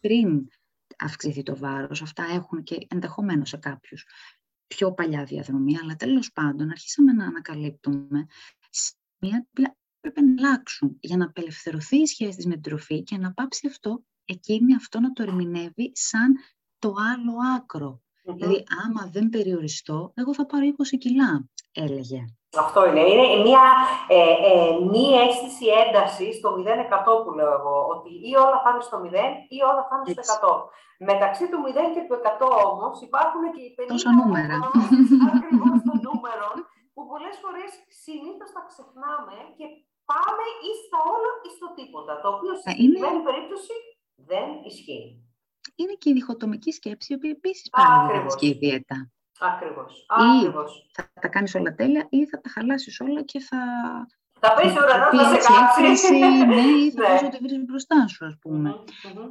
πριν 0.01 0.49
αυξηθεί 1.01 1.43
το 1.43 1.57
βάρος. 1.57 2.03
Αυτά 2.03 2.25
έχουν 2.25 2.63
και 2.63 2.87
ενδεχομένως 2.89 3.49
σε 3.49 3.57
κάποιους 3.57 4.07
πιο 4.67 4.93
παλιά 4.93 5.25
διαδρομή, 5.25 5.79
αλλά 5.79 5.97
τέλος 5.97 6.33
πάντων 6.33 6.71
αρχίσαμε 6.71 7.13
να 7.13 7.27
ανακαλύπτουμε 7.27 8.27
σημεία 8.71 9.47
που 9.53 9.63
πρέπει 10.01 10.23
να 10.23 10.47
αλλάξουν 10.47 10.97
για 11.01 11.17
να 11.17 11.25
απελευθερωθεί 11.25 11.97
η 11.97 12.07
σχέση 12.07 12.37
της 12.37 12.47
με 12.47 12.53
την 12.53 12.63
τροφή 12.63 13.03
και 13.03 13.19
να 13.19 13.33
πάψει 13.33 13.67
αυτό, 13.67 14.05
εκείνη 14.25 14.75
αυτό 14.75 15.01
να 15.01 15.13
το 15.13 15.23
ερμηνεύει 15.23 15.91
σαν 15.95 16.37
το 16.79 16.95
άλλο 17.13 17.33
άκρο. 17.57 18.03
Δηλαδή, 18.25 18.65
άμα 18.85 19.03
δεν 19.13 19.29
περιοριστώ, 19.29 20.13
εγώ 20.15 20.35
θα 20.35 20.47
πάρω 20.47 20.65
20 20.67 20.99
κιλά, 20.99 21.31
έλεγε. 21.73 22.21
Αυτό 22.65 22.81
είναι. 22.87 23.03
Είναι 23.11 23.27
μια 23.47 23.65
ε, 24.19 24.21
ε, 24.51 24.73
μη 24.91 25.05
αίσθηση 25.23 25.67
έντασης 25.83 26.33
στο 26.41 26.49
0% 26.57 27.25
που 27.25 27.31
λέω 27.39 27.53
εγώ. 27.59 27.77
Ότι 27.95 28.11
ή 28.31 28.33
όλα 28.45 28.59
θα 28.63 28.69
είναι 28.71 28.87
στο 28.89 28.99
0 29.05 29.07
ή 29.57 29.59
όλα 29.71 29.83
θα 29.89 29.95
είναι 29.97 30.09
στο 30.13 30.25
100. 30.43 31.09
Μεταξύ 31.11 31.45
του 31.51 31.59
0 31.65 31.95
και 31.95 32.03
του 32.07 32.17
100 32.25 32.73
όμως 32.73 32.95
υπάρχουν 33.09 33.43
και 33.55 33.63
οι 33.67 33.71
50 33.79 33.83
Τόσα 33.93 34.11
νούμερα. 34.21 34.57
ακριβώς 35.35 35.79
των 35.87 35.97
νούμερων 36.07 36.57
που 36.95 37.03
πολλές 37.11 37.37
φορές 37.43 37.71
συνήθως 38.05 38.51
τα 38.57 38.63
ξεχνάμε 38.71 39.37
και 39.59 39.67
πάμε 40.11 40.45
ή 40.69 40.71
στα 40.83 40.99
όλα 41.15 41.31
ή 41.47 41.49
στο 41.57 41.69
τίποτα. 41.79 42.13
Το 42.23 42.29
οποίο 42.35 42.53
στην 42.61 42.73
συγκεκριμένη 42.73 43.21
περίπτωση 43.29 43.75
δεν 44.31 44.47
ισχύει. 44.71 45.09
Είναι 45.75 45.93
και 45.99 46.11
η 46.11 46.13
διχοτομική 46.13 46.73
σκέψη, 46.73 47.13
η 47.13 47.17
οποία 47.17 47.31
επίσης 47.31 47.71
πάρει 47.71 48.27
και 48.39 48.47
η 48.47 48.53
δίαιτα. 48.53 49.11
Ακριβώς. 49.41 50.07
Ή 50.43 50.51
θα 50.93 51.11
τα 51.21 51.29
κάνεις 51.29 51.55
όλα 51.55 51.75
τέλεια 51.75 52.07
ή 52.11 52.27
θα 52.27 52.41
τα 52.41 52.51
χαλάσεις 52.51 53.01
όλα 53.01 53.23
και 53.23 53.41
θα... 53.41 53.59
Θα 54.43 54.55
πέσει 54.55 54.79
ο 54.79 54.83
ουρανός 54.83 55.13
να 55.13 55.29
σε 55.29 55.37
κάψει. 55.37 56.19
Ναι, 56.47 56.61
ή 56.61 56.91
θα 56.91 57.13
πεις 57.13 57.23
ότι 57.23 57.39
βρεις 57.43 57.65
μπροστά 57.65 58.07
σου, 58.09 58.25
ας 58.27 58.37
πουμε 58.41 58.75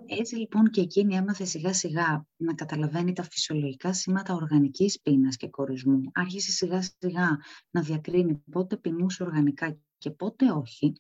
Έτσι 0.06 0.36
λοιπόν 0.36 0.70
και 0.70 0.82
εκείνη 0.82 1.16
έμαθε 1.16 1.46
σιγά 1.46 1.74
σιγά 1.74 2.26
να 2.36 2.54
καταλαβαίνει 2.54 3.14
τα 3.14 3.24
φυσιολογικά 3.24 3.94
σήματα 3.94 4.34
οργανικής 4.34 5.02
πείνας 5.02 5.38
και 5.38 5.50
κορισμού. 5.50 6.02
Άρχισε 6.14 6.52
σιγά 6.52 6.82
σιγά 6.82 7.40
να 7.70 7.82
διακρίνει 7.82 8.44
πότε 8.52 8.78
πεινούσε 8.78 9.24
οργανικά 9.24 9.78
και 9.98 10.12
πότε 10.12 10.52
όχι 10.52 10.94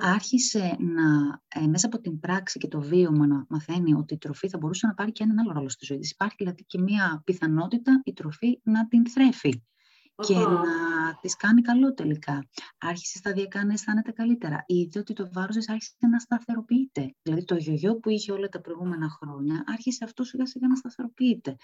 άρχισε 0.00 0.76
να, 0.78 1.40
ε, 1.48 1.66
μέσα 1.66 1.86
από 1.86 2.00
την 2.00 2.20
πράξη 2.20 2.58
και 2.58 2.68
το 2.68 2.80
βίωμα 2.80 3.26
να 3.26 3.46
μαθαίνει 3.48 3.94
ότι 3.94 4.14
η 4.14 4.18
τροφή 4.18 4.48
θα 4.48 4.58
μπορούσε 4.58 4.86
να 4.86 4.94
πάρει 4.94 5.12
και 5.12 5.22
έναν 5.22 5.38
άλλο 5.38 5.52
ρόλο 5.52 5.68
στη 5.68 5.84
ζωή 5.84 5.98
της. 5.98 6.10
Υπάρχει 6.10 6.36
δηλαδή 6.38 6.64
και 6.64 6.78
μια 6.78 7.22
πιθανότητα 7.24 8.00
η 8.04 8.12
τροφή 8.12 8.60
να 8.62 8.88
την 8.88 9.08
θρεφει 9.08 9.64
και 10.16 10.34
να 10.34 10.62
της 11.20 11.36
κάνει 11.36 11.62
καλό 11.62 11.94
τελικά. 11.94 12.48
Άρχισε 12.78 13.18
σταδιακά 13.18 13.64
να 13.64 13.72
αισθάνεται 13.72 14.12
καλύτερα. 14.12 14.64
Είδε 14.66 14.98
ότι 14.98 15.12
το 15.12 15.28
βάρος 15.32 15.56
της 15.56 15.68
άρχισε 15.68 15.94
να 16.10 16.18
σταθεροποιείται. 16.18 17.14
Δηλαδή 17.46 17.64
το 17.64 17.70
γιογιό 17.70 17.96
που 18.00 18.08
είχε 18.10 18.32
όλα 18.32 18.48
τα 18.48 18.60
προηγούμενα 18.60 19.08
χρόνια, 19.08 19.64
άρχισε 19.66 20.04
αυτός 20.04 20.28
σιγά 20.28 20.46
σιγά 20.46 20.68
να 20.68 20.76
σταθεροποιειται 20.76 21.56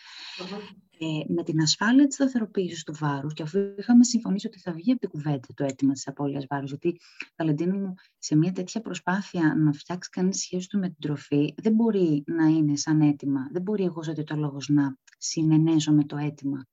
Ε, 0.99 1.33
με 1.35 1.43
την 1.43 1.61
ασφάλεια 1.61 2.07
της 2.07 2.15
σταθεροποίησης 2.15 2.85
του 2.85 2.95
βάρους, 2.99 3.33
και 3.33 3.43
αφού 3.43 3.59
είχαμε 3.79 4.05
συμφωνήσει 4.05 4.47
ότι 4.47 4.59
θα 4.59 4.73
βγει 4.73 4.91
από 4.91 5.01
την 5.01 5.09
κουβέντα 5.09 5.49
το 5.55 5.65
αίτημα 5.65 5.93
της 5.93 6.09
απώλειας 6.09 6.47
βάρους, 6.49 6.69
γιατί, 6.69 6.99
Βαλεντίνο 7.37 7.79
μου, 7.79 7.95
σε 8.19 8.37
μια 8.37 8.53
τέτοια 8.53 8.81
προσπάθεια 8.81 9.55
να 9.55 9.73
φτιάξει 9.73 10.11
κανείς 10.11 10.41
σχέση 10.41 10.69
του 10.69 10.79
με 10.79 10.87
την 10.87 10.97
τροφή, 11.01 11.55
δεν 11.63 11.75
μπορεί 11.75 12.23
να 12.27 12.45
είναι 12.45 12.77
σαν 12.77 13.01
αίτημα. 13.01 13.49
Δεν 13.53 13.63
μπορεί 13.63 13.85
εγώ, 13.85 14.03
ζωτή 14.03 14.25
το 14.25 14.37
λόγο, 14.37 14.57
να 14.69 14.97
συνενέζω 15.19 15.93
με 15.93 16.05
το 16.05 16.17
αίτημα 16.17 16.67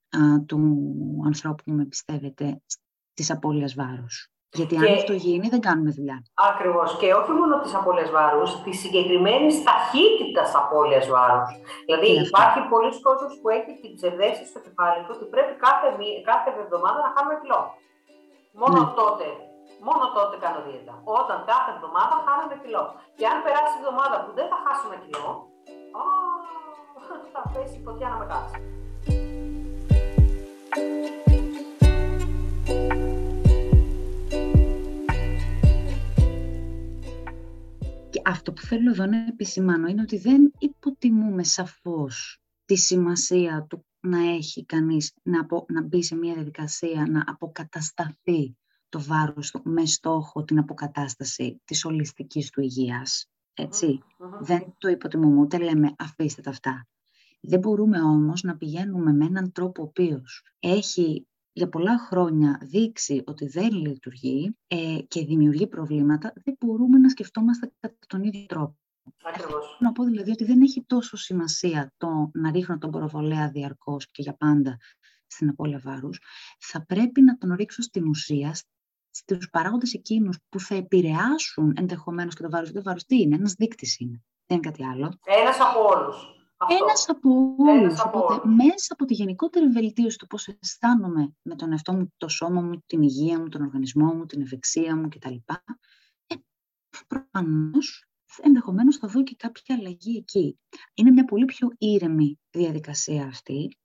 του 0.46 1.22
ανθρώπου 1.26 1.64
που 1.64 1.72
με 1.72 1.86
πιστεύετε 1.86 2.62
της 3.14 3.32
απώλειας 3.32 3.74
βάρους. 3.74 4.30
Γιατί 4.58 4.74
αν 4.78 4.94
αυτό 5.00 5.14
γίνει, 5.26 5.48
δεν 5.54 5.62
κάνουμε 5.68 5.92
δουλειά. 5.98 6.18
Ακριβώς. 6.52 6.90
Και 7.00 7.08
όχι 7.20 7.32
μόνο 7.40 7.54
της 7.64 7.74
απώλειας 7.80 8.10
βάρους, 8.18 8.50
της 8.66 8.76
συγκεκριμένης 8.84 9.56
ταχύτητας 9.68 10.50
απώλειας 10.62 11.06
βάρους. 11.14 11.50
Δηλαδή, 11.86 12.10
υπάρχει 12.28 12.60
πολλοί 12.72 12.92
κόσμος 13.08 13.34
που 13.40 13.48
έχει 13.58 13.72
την 13.82 13.92
ψευδέστηση 13.98 14.50
στο 14.54 14.60
κεφάλι 14.66 15.00
του 15.04 15.12
ότι 15.16 15.26
πρέπει 15.34 15.54
κάθε, 15.66 15.88
κάθε 16.30 16.50
εβδομάδα 16.64 16.98
να 17.06 17.10
χάνουμε 17.16 17.36
κιλό. 17.42 17.62
Μόνο 18.62 18.80
ναι. 18.82 18.92
τότε. 19.02 19.28
Μόνο 19.88 20.04
τότε 20.18 20.36
κάνω 20.44 20.60
δίαιτα. 20.66 20.94
Όταν 21.20 21.38
κάθε 21.52 21.70
εβδομάδα 21.76 22.16
χάνουμε 22.26 22.56
κιλό. 22.64 22.84
Και 23.18 23.26
αν 23.32 23.38
περάσει 23.46 23.74
η 23.78 23.80
εβδομάδα 23.82 24.16
που 24.24 24.32
δεν 24.38 24.48
θα 24.52 24.58
χάσουμε 24.66 24.96
κιλό, 25.04 25.30
θα 27.34 27.42
πέσει 27.52 27.76
η 27.80 27.84
φωτιά 27.86 28.08
να 28.12 28.18
με 28.22 28.26
κάτσει. 28.32 28.58
Αυτό 38.30 38.54
που 38.54 38.62
θέλω 38.62 38.90
εδώ 38.90 39.06
να 39.06 39.18
επισημάνω 39.18 39.88
είναι 39.88 40.02
ότι 40.02 40.18
δεν 40.18 40.52
υποτιμούμε 40.58 41.44
σαφώς 41.44 42.42
τη 42.66 42.76
σημασία 42.76 43.66
του 43.70 43.86
να 44.00 44.30
έχει 44.30 44.66
κανείς 44.66 45.14
να, 45.24 45.46
να 45.68 45.84
μπει 45.84 46.04
σε 46.04 46.16
μια 46.16 46.34
διαδικασία 46.34 47.06
να 47.10 47.24
αποκατασταθεί 47.28 48.58
το 48.90 49.02
βάρος 49.02 49.52
του 49.52 49.62
με 49.64 49.86
στόχο 49.86 50.44
την 50.44 50.60
αποκατάσταση 50.60 51.62
της 51.66 51.86
ολιστικής 51.86 52.50
του 52.50 52.62
υγείας. 52.62 53.30
Δεν 54.40 54.74
το 54.78 54.88
υποτιμούμε, 54.88 55.40
ούτε 55.40 55.58
λέμε 55.58 55.96
αφήστε 55.98 56.42
τα 56.42 56.50
αυτά. 56.50 56.88
Δεν 57.40 57.60
μπορούμε 57.60 58.02
όμως 58.02 58.44
να 58.44 58.58
πηγαίνουμε 58.58 59.14
με 59.14 59.26
έναν 59.26 59.52
τρόπο 59.52 59.82
ο 59.82 59.86
οποίος 59.86 60.44
έχει 60.60 61.28
για 61.60 61.70
πολλά 61.70 62.00
χρόνια 62.00 62.60
δείξει 62.62 63.24
ότι 63.26 63.48
δεν 63.48 63.72
λειτουργεί 63.72 64.58
ε, 64.68 64.98
και 65.08 65.26
δημιουργεί 65.26 65.68
προβλήματα, 65.68 66.34
δεν 66.36 66.56
μπορούμε 66.60 66.98
να 66.98 67.10
σκεφτόμαστε 67.10 67.72
κατά 67.80 67.96
τον 68.08 68.24
ίδιο 68.24 68.46
τρόπο. 68.46 68.78
Ακριβώς. 69.24 69.78
Να 69.80 69.92
πω 69.92 70.04
δηλαδή 70.04 70.32
ότι 70.32 70.46
δεν 70.46 70.62
έχει 70.62 70.84
τόσο 70.84 71.18
σημασία 71.18 71.94
το 71.98 72.30
να 72.34 72.52
ρίχνω 72.52 72.78
τον 72.78 72.92
προβολέα 72.92 73.50
διαρκώς 73.50 74.12
και 74.12 74.22
για 74.22 74.34
πάντα 74.34 74.78
στην 75.28 75.50
απώλεια 75.50 75.82
βάρους. 75.84 76.22
Θα 76.60 76.86
πρέπει 76.86 77.22
να 77.22 77.38
τον 77.38 77.54
ρίξω 77.54 77.82
στην 77.82 78.08
ουσία, 78.08 78.56
στους 79.10 79.50
παράγοντες 79.50 79.94
εκείνους 79.94 80.38
που 80.50 80.60
θα 80.60 80.76
επηρεάσουν 80.76 81.74
ενδεχομένως 81.78 82.36
και 82.36 82.44
το 82.44 82.50
βάρος. 82.50 82.72
Το 82.72 82.84
βάρος 82.84 83.06
τι 83.06 83.18
είναι, 83.22 83.36
ένας 83.36 83.54
δείκτης 83.54 84.00
είναι, 84.00 84.22
δεν 84.46 84.58
είναι 84.58 84.70
κάτι 84.70 84.86
άλλο. 84.86 85.20
Ένας 85.26 85.58
από 85.60 85.80
όλους. 85.88 86.39
Ένας 86.68 87.10
από 87.10 87.56
όλους. 87.58 88.02
Οπότε, 88.02 88.48
μέσα 88.48 88.94
από 88.94 89.06
τη 89.06 89.14
γενικότερη 89.14 89.68
βελτίωση 89.68 90.18
του 90.18 90.28
πώς 90.28 90.48
αισθάνομαι 90.48 91.34
με 91.42 91.56
τον 91.56 91.72
εαυτό 91.72 91.94
μου, 91.94 92.14
το 92.18 92.28
σώμα 92.28 92.62
μου, 92.62 92.84
την 92.86 93.02
υγεία 93.02 93.40
μου, 93.40 93.50
τον 93.50 93.62
οργανισμό 93.62 94.14
μου, 94.14 94.26
την 94.26 94.42
ευεξία 94.42 94.96
μου 94.96 95.08
κτλ. 95.08 95.36
Ε, 96.28 96.36
Προφανώς 97.08 98.10
ενδεχομένως 98.42 98.98
θα 98.98 99.08
δω 99.08 99.24
και 99.24 99.36
κάποια 99.36 99.76
αλλαγή 99.76 100.18
εκεί. 100.18 100.60
Είναι 100.94 101.12
μια 101.12 101.26
πολύ 101.26 101.46
πιο 101.46 101.68
ήρεμη 101.78 102.40
διαδικασία 102.52 103.26
αυτή 103.26 103.78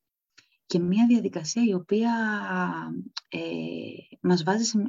και 0.66 0.78
μια 0.78 1.07
διαδικασία 1.07 1.62
η 1.64 1.75
οποία 1.75 2.12
ε, 3.28 3.38
μας 4.21 4.43
βάζει 4.43 4.64
σε, 4.64 4.85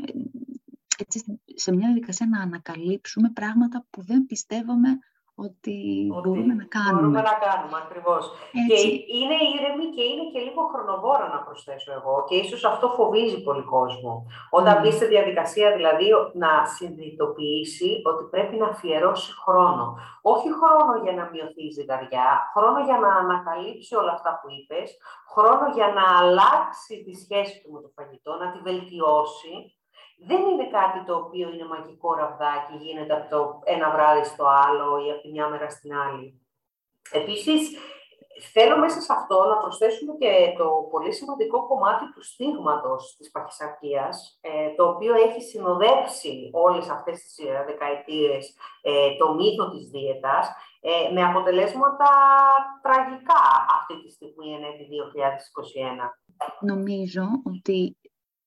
έτσι, 0.98 1.40
σε 1.56 1.72
μια 1.72 1.88
διαδικασία 1.88 2.28
να 2.28 2.42
ανακαλύψουμε 2.42 3.32
πράγματα 3.32 3.86
που 3.90 4.04
δεν 4.04 4.26
πιστεύαμε 4.26 5.00
ότι, 5.36 5.78
μπορούμε 6.12 6.54
να 6.62 6.66
κάνουμε. 6.76 7.00
Μπορούμε 7.00 7.22
να 7.32 7.36
κάνουμε, 7.46 7.78
ακριβώς. 7.84 8.24
Και 8.70 8.78
είναι 9.20 9.38
ήρεμη 9.56 9.86
και 9.96 10.04
είναι 10.10 10.26
και 10.32 10.40
λίγο 10.48 10.62
χρονοβόρα 10.72 11.28
να 11.36 11.40
προσθέσω 11.46 11.92
εγώ 12.00 12.16
και 12.28 12.36
ίσως 12.36 12.64
αυτό 12.66 12.88
φοβίζει 12.98 13.44
πολύ 13.44 13.64
κόσμο. 13.64 14.26
Όταν 14.50 14.74
mm. 14.78 14.82
μπει 14.82 14.92
στη 14.92 15.06
διαδικασία 15.06 15.76
δηλαδή 15.76 16.08
να 16.34 16.52
συνειδητοποιήσει 16.76 17.90
ότι 18.10 18.24
πρέπει 18.34 18.56
να 18.56 18.68
αφιερώσει 18.68 19.32
χρόνο. 19.44 19.98
Όχι 20.22 20.50
χρόνο 20.60 20.94
για 21.04 21.14
να 21.20 21.24
μειωθεί 21.32 21.64
η 21.66 21.72
ζυγαριά, 21.78 22.30
χρόνο 22.56 22.80
για 22.88 22.98
να 23.04 23.10
ανακαλύψει 23.24 23.96
όλα 23.96 24.12
αυτά 24.12 24.32
που 24.40 24.48
είπες, 24.58 24.88
χρόνο 25.34 25.66
για 25.78 25.88
να 25.98 26.06
αλλάξει 26.20 26.94
τη 27.06 27.14
σχέση 27.24 27.56
του 27.62 27.72
με 27.72 27.80
το 27.82 27.90
φαγητό, 27.96 28.32
να 28.42 28.52
τη 28.52 28.60
βελτιώσει 28.68 29.54
δεν 30.18 30.42
είναι 30.42 30.68
κάτι 30.68 31.06
το 31.06 31.16
οποίο 31.16 31.50
είναι 31.50 31.66
μαγικό 31.66 32.14
ραβδάκι, 32.14 32.76
γίνεται 32.80 33.14
από 33.14 33.30
το 33.30 33.62
ένα 33.64 33.92
βράδυ 33.92 34.24
στο 34.24 34.46
άλλο 34.46 35.06
ή 35.06 35.12
από 35.12 35.22
τη 35.22 35.32
μια 35.32 35.48
μέρα 35.48 35.70
στην 35.70 35.96
άλλη. 35.96 36.42
Επίσης, 37.12 37.78
θέλω 38.54 38.78
μέσα 38.78 39.02
σε 39.02 39.14
αυτό 39.14 39.44
να 39.44 39.58
προσθέσουμε 39.58 40.14
και 40.20 40.54
το 40.58 40.88
πολύ 40.92 41.14
σημαντικό 41.14 41.68
κομμάτι 41.68 42.12
του 42.14 42.24
στίγματος 42.24 43.16
της 43.18 43.32
παχυσαρκίας, 43.32 44.40
ε, 44.42 44.76
το 44.76 44.88
οποίο 44.88 45.14
έχει 45.16 45.42
συνοδεύσει 45.42 46.50
όλες 46.54 46.90
αυτές 46.90 47.22
τις 47.22 47.38
ε, 47.38 47.64
δεκαετίες 47.66 48.56
ε, 48.82 49.16
το 49.18 49.34
μύθο 49.34 49.70
της 49.72 49.90
δίαιτας, 49.90 50.50
με 51.14 51.24
αποτελέσματα 51.24 52.10
τραγικά 52.82 53.44
αυτή 53.80 54.02
τη 54.04 54.12
στιγμή, 54.12 54.54
ενέτη 54.54 54.88
2021. 54.88 56.10
Νομίζω 56.60 57.24
ότι 57.46 57.98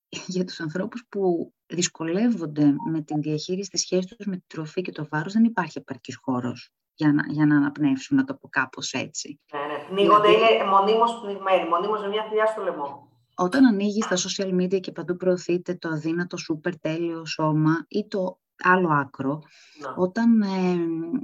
για 0.09 0.45
τους 0.45 0.61
ανθρώπους 0.61 1.07
που 1.09 1.53
δυσκολεύονται 1.69 2.75
με 2.91 3.03
την 3.03 3.21
διαχείριση 3.21 3.71
της 3.71 3.81
σχέσης 3.81 4.17
τους 4.17 4.27
με 4.27 4.37
τη 4.37 4.45
τροφή 4.47 4.83
και 4.83 4.93
το 4.93 5.07
βάρος, 5.11 5.33
δεν 5.33 5.45
υπάρχει 5.45 5.79
επαρκής 5.79 6.17
χώρος 6.17 6.73
για 6.95 7.13
να, 7.13 7.23
για 7.29 7.47
να 7.47 7.57
αναπνεύσουν, 7.57 8.17
να 8.17 8.25
το 8.25 8.35
πω 8.35 8.49
κάπως 8.49 8.93
έτσι. 8.93 9.41
Ναι, 9.53 9.61
ναι. 9.61 9.85
Πνίγονται, 9.89 10.29
δηλαδή, 10.29 10.55
είναι 10.55 10.65
μονίμως 10.65 11.21
πνιγμένοι, 11.23 11.69
μονίμως 11.69 12.01
με 12.01 12.09
μια 12.09 12.25
θηλιά 12.29 12.47
στο 12.47 12.63
λαιμό. 12.63 13.09
Όταν 13.35 13.65
ανοίγεις 13.65 14.07
τα 14.07 14.17
social 14.17 14.55
media 14.61 14.81
και 14.81 14.93
παντού 14.93 15.17
προωθείται 15.17 15.75
το 15.75 15.89
αδύνατο 15.89 16.37
σούπερ 16.37 16.79
τέλειο 16.79 17.27
σώμα 17.27 17.85
ή 17.89 18.07
το 18.07 18.41
άλλο 18.63 18.89
άκρο, 18.89 19.43
ναι. 19.81 19.89
όταν 19.97 20.43
ε, 20.43 20.79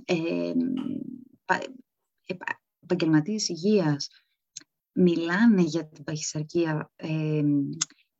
ε, 0.04 0.52
ε, 1.44 2.34
επαγγελματίες 2.80 3.48
υγείας 3.48 4.08
μιλάνε 4.92 5.62
για 5.62 5.86
την 5.88 6.04
παχυσαρκία 6.04 6.90
ε, 6.96 7.42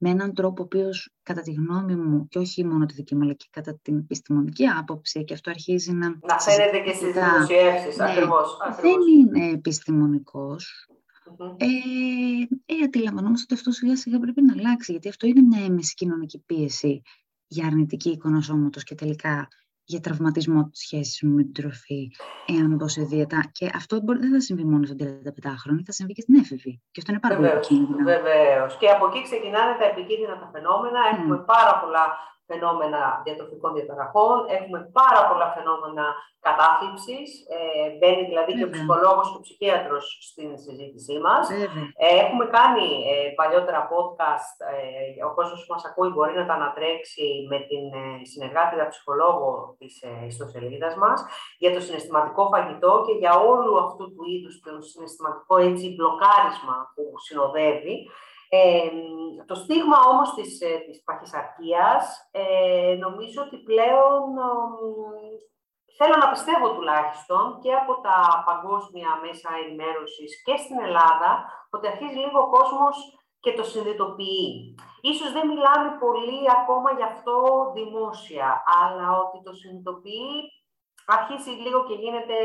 με 0.04 0.10
έναν 0.10 0.34
τρόπο 0.34 0.62
ο 0.62 0.64
οποίος, 0.64 1.10
κατά 1.22 1.40
τη 1.40 1.52
γνώμη 1.52 1.96
μου, 1.96 2.28
και 2.28 2.38
όχι 2.38 2.64
μόνο 2.64 2.86
τη 2.86 2.94
δική 2.94 3.14
μου, 3.14 3.22
αλλά 3.22 3.32
και 3.32 3.46
κατά 3.50 3.78
την 3.82 3.98
επιστημονική 3.98 4.66
άποψη, 4.66 5.24
και 5.24 5.34
αυτό 5.34 5.50
αρχίζει 5.50 5.92
να. 5.92 6.08
Να 6.08 6.38
φαίνεται 6.38 6.78
και 6.78 6.92
στις 6.92 7.12
δημοσιεύσεις, 7.12 7.96
ναι, 7.96 8.04
ακριβώς. 8.04 8.56
Δεν 8.80 8.98
είναι 9.18 9.50
επιστημονικός. 9.50 10.88
Mm-hmm. 11.26 11.56
Ε, 11.56 12.74
ε, 12.74 12.84
αντιλαμβανόμαστε 12.84 13.44
ότι 13.44 13.54
αυτό 13.54 13.70
σιγά 13.70 13.96
σιγά 13.96 14.18
πρέπει 14.18 14.42
να 14.42 14.52
αλλάξει, 14.52 14.92
γιατί 14.92 15.08
αυτό 15.08 15.26
είναι 15.26 15.40
μια 15.40 15.64
έμεση 15.64 15.94
κοινωνική 15.94 16.42
πίεση 16.46 17.02
για 17.46 17.66
αρνητική 17.66 18.10
εικόνα 18.10 18.40
σώματος 18.40 18.84
και 18.84 18.94
τελικά 18.94 19.48
για 19.84 20.00
τραυματισμό 20.00 20.68
της 20.68 20.80
σχέσης 20.80 21.22
μου 21.22 21.34
με 21.34 21.42
την 21.42 21.52
τροφή, 21.52 22.10
εάν 22.46 22.74
μπω 22.74 22.88
σε 22.88 23.02
δίαιτα. 23.02 23.40
Και 23.52 23.70
αυτό 23.74 24.00
δεν 24.04 24.30
θα 24.32 24.40
συμβεί 24.40 24.64
μόνο 24.64 24.84
στον 24.86 24.96
35χρονο, 24.98 25.80
θα 25.84 25.92
συμβεί 25.92 26.12
και 26.12 26.20
στην 26.20 26.34
έφηβη. 26.34 26.82
Και 26.90 27.00
αυτό 27.00 27.10
είναι 27.12 27.20
πάρα 27.20 27.36
πολύ 27.36 27.48
επικίνδυνο. 27.48 28.04
Βεβαίως. 28.04 28.76
Και 28.76 28.88
από 28.88 29.06
εκεί 29.06 29.22
ξεκινάνε 29.22 29.72
τα 29.80 29.84
επικίνδυνα 29.92 30.38
τα 30.38 30.48
φαινόμενα. 30.52 31.00
Έχουμε 31.12 31.36
πάρα 31.52 31.72
πολλά 31.80 32.04
φαινόμενα 32.46 33.00
διατροφικών 33.24 33.70
διαταραχών, 33.74 34.36
έχουμε 34.56 34.78
πάρα 35.00 35.20
πολλά 35.28 35.48
φαινόμενα 35.56 36.04
κατάθλιψης, 36.46 37.28
ε, 37.56 37.88
μπαίνει 37.96 38.24
δηλαδή 38.30 38.52
και 38.56 38.66
ο 38.68 38.72
ψυχολόγος 38.74 39.26
και 39.30 39.38
ο 39.40 39.44
ψυχίατρος 39.46 40.04
στην 40.28 40.48
συζήτησή 40.64 41.16
μας. 41.26 41.42
Ε, 41.50 42.06
έχουμε 42.24 42.44
κάνει 42.56 42.86
ε, 43.12 43.14
παλιότερα 43.38 43.80
podcast, 43.92 44.56
ε, 44.74 45.24
ο 45.28 45.30
κόσμος 45.38 45.58
που 45.60 45.72
μας 45.74 45.84
ακούει 45.88 46.10
μπορεί 46.14 46.34
να 46.40 46.46
τα 46.48 46.54
ανατρέξει 46.60 47.26
με 47.50 47.58
την 47.68 47.84
ε, 48.02 48.04
συνεργάτη 48.32 48.74
ψυχολόγο 48.92 49.76
της 49.78 50.02
ε, 50.02 50.26
ιστοσελίδας 50.30 50.94
μας, 51.02 51.18
για 51.58 51.72
το 51.74 51.80
συναισθηματικό 51.80 52.42
φαγητό 52.52 52.92
και 53.06 53.14
για 53.22 53.32
όλου 53.52 53.72
αυτού 53.84 54.04
του 54.14 54.24
είδους 54.30 54.54
το 54.64 54.72
συναισθηματικό 54.90 55.54
έτσι, 55.68 55.94
μπλοκάρισμα 55.94 56.76
που 56.94 57.04
συνοδεύει. 57.26 57.96
Ε, 58.54 58.90
το 59.46 59.54
στίγμα 59.54 59.98
όμως 60.12 60.34
της, 60.34 60.60
ε, 60.60 60.76
της 60.86 61.02
παχυσαρκίας 61.06 62.28
ε, 62.30 62.94
νομίζω 63.04 63.42
ότι 63.46 63.56
πλέον 63.68 64.24
θέλω 65.98 66.16
να 66.22 66.30
πιστεύω 66.30 66.66
τουλάχιστον 66.74 67.44
και 67.62 67.72
από 67.82 67.92
τα 68.06 68.18
παγκόσμια 68.48 69.10
μέσα 69.24 69.48
ενημέρωσης 69.62 70.30
και 70.46 70.56
στην 70.62 70.78
Ελλάδα 70.86 71.30
ότι 71.70 71.86
αρχίζει 71.86 72.18
λίγο 72.24 72.38
ο 72.42 72.50
κόσμος 72.56 72.96
και 73.44 73.52
το 73.52 73.64
συνειδητοποιεί. 73.64 74.74
Ίσως 75.00 75.32
δεν 75.32 75.48
μιλάμε 75.48 75.88
πολύ 76.04 76.40
ακόμα 76.58 76.88
γι' 76.98 77.08
αυτό 77.12 77.36
δημόσια, 77.74 78.62
αλλά 78.80 79.06
ότι 79.22 79.38
το 79.46 79.52
συνειδητοποιεί 79.52 80.34
αρχίζει 81.06 81.50
λίγο 81.50 81.84
και 81.88 81.94
γίνεται 81.94 82.38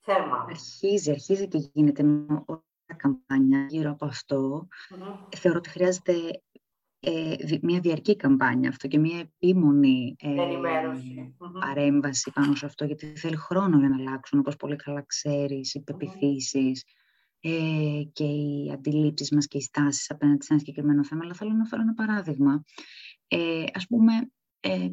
θέμα. 0.00 0.46
Αρχίζει, 0.48 1.10
αρχίζει 1.10 1.48
και 1.48 1.58
γίνεται 1.72 2.02
μια 2.02 2.44
καμπάνια 2.94 3.66
γύρω 3.68 3.90
από 3.90 4.04
αυτό. 4.06 4.68
Θεωρώ 5.36 5.58
ότι 5.58 5.68
χρειάζεται 5.68 6.14
ε, 7.00 7.34
μια 7.62 7.80
διαρκή 7.80 8.16
καμπάνια 8.16 8.68
αυτό 8.68 8.88
και 8.88 8.98
μια 8.98 9.18
επίμονη 9.18 10.16
ε, 10.18 10.34
παρέμβαση 11.60 12.30
πάνω 12.30 12.54
σε 12.54 12.66
αυτό, 12.66 12.84
γιατί 12.84 13.06
θέλει 13.06 13.36
χρόνο 13.36 13.78
για 13.78 13.88
να 13.88 13.96
αλλάξουν, 13.96 14.38
όπως 14.38 14.56
πολύ 14.56 14.76
καλά 14.76 15.02
ξέρεις, 15.06 15.74
οι 15.74 15.80
πεπιθήσεις 15.82 16.84
ε, 17.40 18.02
και 18.12 18.24
οι 18.24 18.70
αντιλήψεις 18.72 19.30
μας 19.30 19.46
και 19.46 19.58
οι 19.58 19.60
στάσεις 19.60 20.10
απέναντι 20.10 20.44
σε 20.44 20.52
ένα 20.52 20.62
συγκεκριμένο 20.62 21.04
θέμα. 21.04 21.20
Αλλά 21.24 21.34
θέλω 21.34 21.52
να 21.52 21.64
φέρω 21.64 21.82
ένα 21.82 21.94
παράδειγμα. 21.94 22.64
Ε, 23.28 23.64
ας 23.74 23.86
πούμε, 23.86 24.12
ε, 24.60 24.88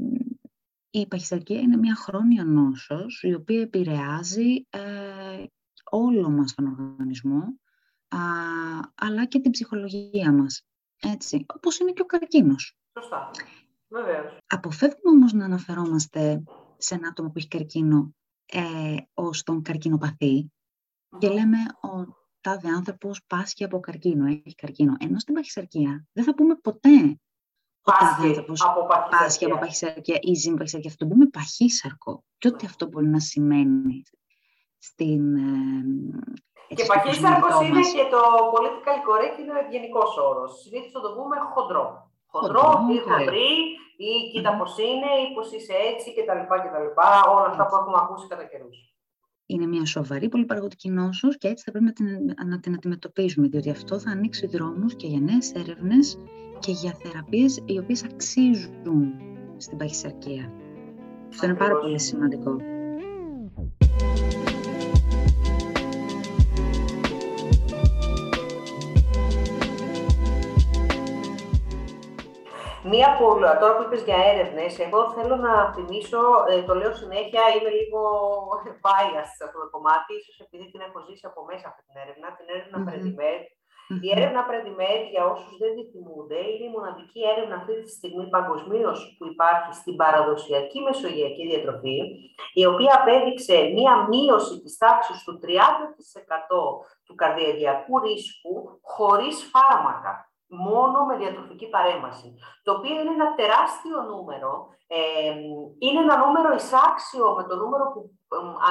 η 0.89 1.07
παχυσαρκία 1.07 1.59
είναι 1.59 1.77
μια 1.77 1.95
χρόνια 1.95 2.43
νόσος, 2.43 3.23
η 3.23 3.33
οποία 3.33 3.61
επηρεάζει 3.61 4.67
ε, 4.69 5.43
όλο 5.89 6.29
μας 6.29 6.53
τον 6.53 6.67
οργανισμό, 6.67 7.59
α, 8.07 8.19
αλλά 8.95 9.25
και 9.25 9.39
την 9.39 9.51
ψυχολογία 9.51 10.31
μας. 10.31 10.65
Έτσι, 11.01 11.45
όπως 11.53 11.79
είναι 11.79 11.91
και 11.91 12.01
ο 12.01 12.05
καρκίνος. 12.05 12.77
Σωστά. 12.99 13.31
Βεβαίως. 13.87 14.37
Αποφεύγουμε 14.47 15.15
όμως 15.15 15.33
να 15.33 15.45
αναφερόμαστε 15.45 16.43
σε 16.77 16.95
ένα 16.95 17.07
άτομο 17.07 17.29
που 17.29 17.37
έχει 17.37 17.47
καρκίνο 17.47 18.15
ε, 18.45 18.95
ως 19.13 19.43
τον 19.43 19.61
καρκινοπαθή 19.61 20.51
και 21.17 21.29
λέμε 21.29 21.57
ο 21.81 22.15
τάδε 22.41 22.69
άνθρωπος 22.69 23.23
πάσχει 23.27 23.63
από 23.63 23.79
καρκίνο, 23.79 24.25
έχει 24.25 24.55
καρκίνο. 24.55 24.95
Ενώ 24.99 25.19
στην 25.19 25.33
παχυσαρκία 25.33 26.07
δεν 26.11 26.23
θα 26.23 26.35
πούμε 26.35 26.55
ποτέ 26.55 27.19
ο 27.81 27.91
τάδε 27.91 28.27
άνθρωπος 28.27 28.61
πάσχει 29.09 29.45
από 29.45 29.57
παχυσαρκία 29.57 30.17
ή 30.21 30.33
ζει 30.33 30.49
με 30.49 30.55
παχυσαρκία. 30.55 30.91
Θα 30.91 30.97
το 30.97 31.07
πούμε 31.07 31.25
παχύσαρκο. 31.27 32.23
Και 32.37 32.47
ό,τι 32.47 32.65
αυτό 32.65 32.87
μπορεί 32.87 33.07
να 33.07 33.19
σημαίνει 33.19 34.03
στην, 34.77 35.35
ε, 35.35 35.83
και 36.75 36.85
παχύσαρκο 36.91 37.47
είναι 37.65 37.83
και 37.97 38.05
το 38.13 38.21
political 38.53 38.97
correct 39.07 39.35
είναι 39.39 39.53
ο 39.55 39.59
ευγενικός 39.63 40.11
όρος. 40.29 40.51
Συνήθως 40.61 40.91
θα 40.95 41.01
το 41.05 41.09
πούμε 41.15 41.35
χοντρό. 41.53 41.85
Χοντρό 42.33 42.67
ή 42.95 42.97
χοντρή, 43.07 43.51
ή 44.05 44.11
κοίτα 44.31 44.51
πώς 44.59 44.77
είναι, 44.77 45.09
ή 45.23 45.25
πώς 45.35 45.47
είσαι 45.55 45.75
έτσι 45.91 46.07
κτλ. 46.15 46.41
Όλα 47.35 47.47
αυτά 47.51 47.63
που 47.67 47.75
έχουμε 47.79 47.97
ακούσει 48.03 48.27
κατά 48.27 48.45
καιρούς. 48.51 48.77
Είναι 49.45 49.65
μια 49.65 49.85
σοβαρή 49.85 50.29
πολυπαραγωγική 50.29 50.89
νόσος 50.89 51.37
και 51.37 51.47
έτσι 51.47 51.63
θα 51.63 51.71
πρέπει 51.71 51.85
να 51.85 51.93
την, 51.93 52.07
να 52.45 52.59
την 52.59 52.73
αντιμετωπίζουμε, 52.73 53.47
διότι 53.47 53.69
αυτό 53.69 53.99
θα 53.99 54.11
ανοίξει 54.11 54.47
δρόμους 54.47 54.95
και 54.95 55.07
για 55.07 55.19
νέες 55.19 55.51
έρευνες 55.51 56.19
και 56.59 56.71
για 56.71 56.93
θεραπείες 57.01 57.61
οι 57.65 57.77
οποίες 57.77 58.03
αξίζουν 58.03 59.13
στην 59.57 59.77
παχυσαρκία. 59.77 60.51
Αυτό 61.29 61.45
είναι 61.45 61.55
πάρα 61.55 61.77
πολύ 61.77 61.99
σημαντικό. 61.99 62.55
Μία 72.91 73.07
από 73.13 73.25
τώρα 73.61 73.73
που 73.75 73.83
είπες 73.85 74.01
για 74.07 74.19
έρευνες, 74.31 74.79
εγώ 74.85 74.99
θέλω 75.15 75.35
να 75.47 75.53
θυμίσω, 75.73 76.21
ε, 76.49 76.61
το 76.67 76.73
λέω 76.79 76.93
συνέχεια, 77.01 77.43
είμαι 77.55 77.71
λίγο 77.79 78.01
biased 78.85 79.33
σε 79.37 79.43
αυτό 79.47 79.57
το 79.63 79.69
κομμάτι, 79.75 80.11
ίσως 80.19 80.37
επειδή 80.45 80.65
την 80.71 80.81
έχω 80.87 80.99
ζήσει 81.07 81.25
από 81.31 81.39
μέσα 81.49 81.65
αυτή 81.71 81.81
την 81.87 81.95
έρευνα, 82.03 82.27
την 82.37 82.47
έρευνα 82.53 82.77
mm-hmm. 82.79 83.45
Η 84.05 84.09
έρευνα 84.15 84.41
Predimed, 84.49 85.03
για 85.13 85.23
όσους 85.33 85.53
δεν 85.61 85.71
τη 85.75 85.83
θυμούνται, 85.91 86.39
είναι 86.49 86.67
η 86.69 86.75
μοναδική 86.75 87.21
έρευνα 87.33 87.55
αυτή 87.59 87.73
τη 87.83 87.89
στιγμή 87.97 88.25
παγκοσμίως 88.33 88.99
που 89.17 89.25
υπάρχει 89.33 89.71
στην 89.81 89.95
παραδοσιακή 90.01 90.79
μεσογειακή 90.87 91.43
διατροφή, 91.51 91.97
η 92.61 92.63
οποία 92.71 92.93
απέδειξε 92.99 93.57
μία 93.77 93.93
μείωση 94.11 94.55
της 94.63 94.77
τάξης 94.77 95.23
του 95.23 95.39
30% 95.43 95.47
του 97.05 97.15
καρδιαγιακού 97.15 97.93
ρίσκου 97.99 98.79
χωρίς 98.81 99.35
φάρμακα 99.51 100.26
μόνο 100.47 101.05
με 101.05 101.17
διατροφική 101.17 101.67
παρέμβαση, 101.69 102.33
το 102.63 102.71
οποίο 102.71 102.99
είναι 102.99 103.13
ένα 103.19 103.35
τεράστιο 103.35 104.01
νούμερο, 104.01 104.67
ε, 104.87 105.33
είναι 105.77 105.99
ένα 105.99 106.17
νούμερο 106.25 106.53
εισάξιο 106.53 107.33
με 107.33 107.43
το 107.43 107.55
νούμερο 107.55 107.85
που 107.93 108.11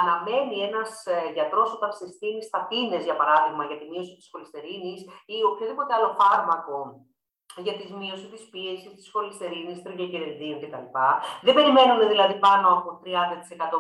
αναμένει 0.01 0.57
ένας 0.69 1.07
ε, 1.07 1.31
γιατρός 1.33 1.73
όταν 1.73 1.93
συστήνει 1.93 2.43
στατίνες, 2.43 3.05
για 3.05 3.17
παράδειγμα, 3.17 3.65
για 3.65 3.79
τη 3.79 3.89
μείωση 3.89 4.15
της 4.15 4.29
χολυστερίνης 4.31 5.01
ή 5.27 5.37
οποιοδήποτε 5.51 5.95
άλλο 5.95 6.17
φάρμακο 6.19 7.07
για 7.57 7.75
τη 7.79 7.93
μείωση 8.01 8.27
της 8.33 8.43
πίεσης, 8.51 8.95
της 8.95 9.11
χολυστερίνης, 9.13 9.83
τριγλικεριδίων 9.83 10.61
κτλ. 10.61 10.87
Δεν 11.47 11.55
περιμένουν 11.55 12.09
δηλαδή 12.09 12.35
πάνω 12.47 12.69
από 12.79 13.01
30% 13.05 13.07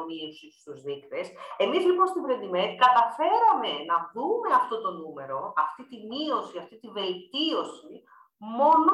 μείωση 0.08 0.46
στους 0.58 0.82
δείκτες. 0.82 1.26
Εμείς 1.56 1.82
λοιπόν 1.88 2.06
στην 2.06 2.22
Predimed 2.26 2.72
καταφέραμε 2.84 3.72
να 3.90 3.96
δούμε 4.14 4.48
αυτό 4.60 4.80
το 4.80 4.90
νούμερο, 4.90 5.52
αυτή 5.64 5.82
τη 5.90 5.96
μείωση, 6.10 6.58
αυτή 6.58 6.76
τη 6.82 6.88
βελτίωση, 6.98 7.92
μόνο 8.60 8.92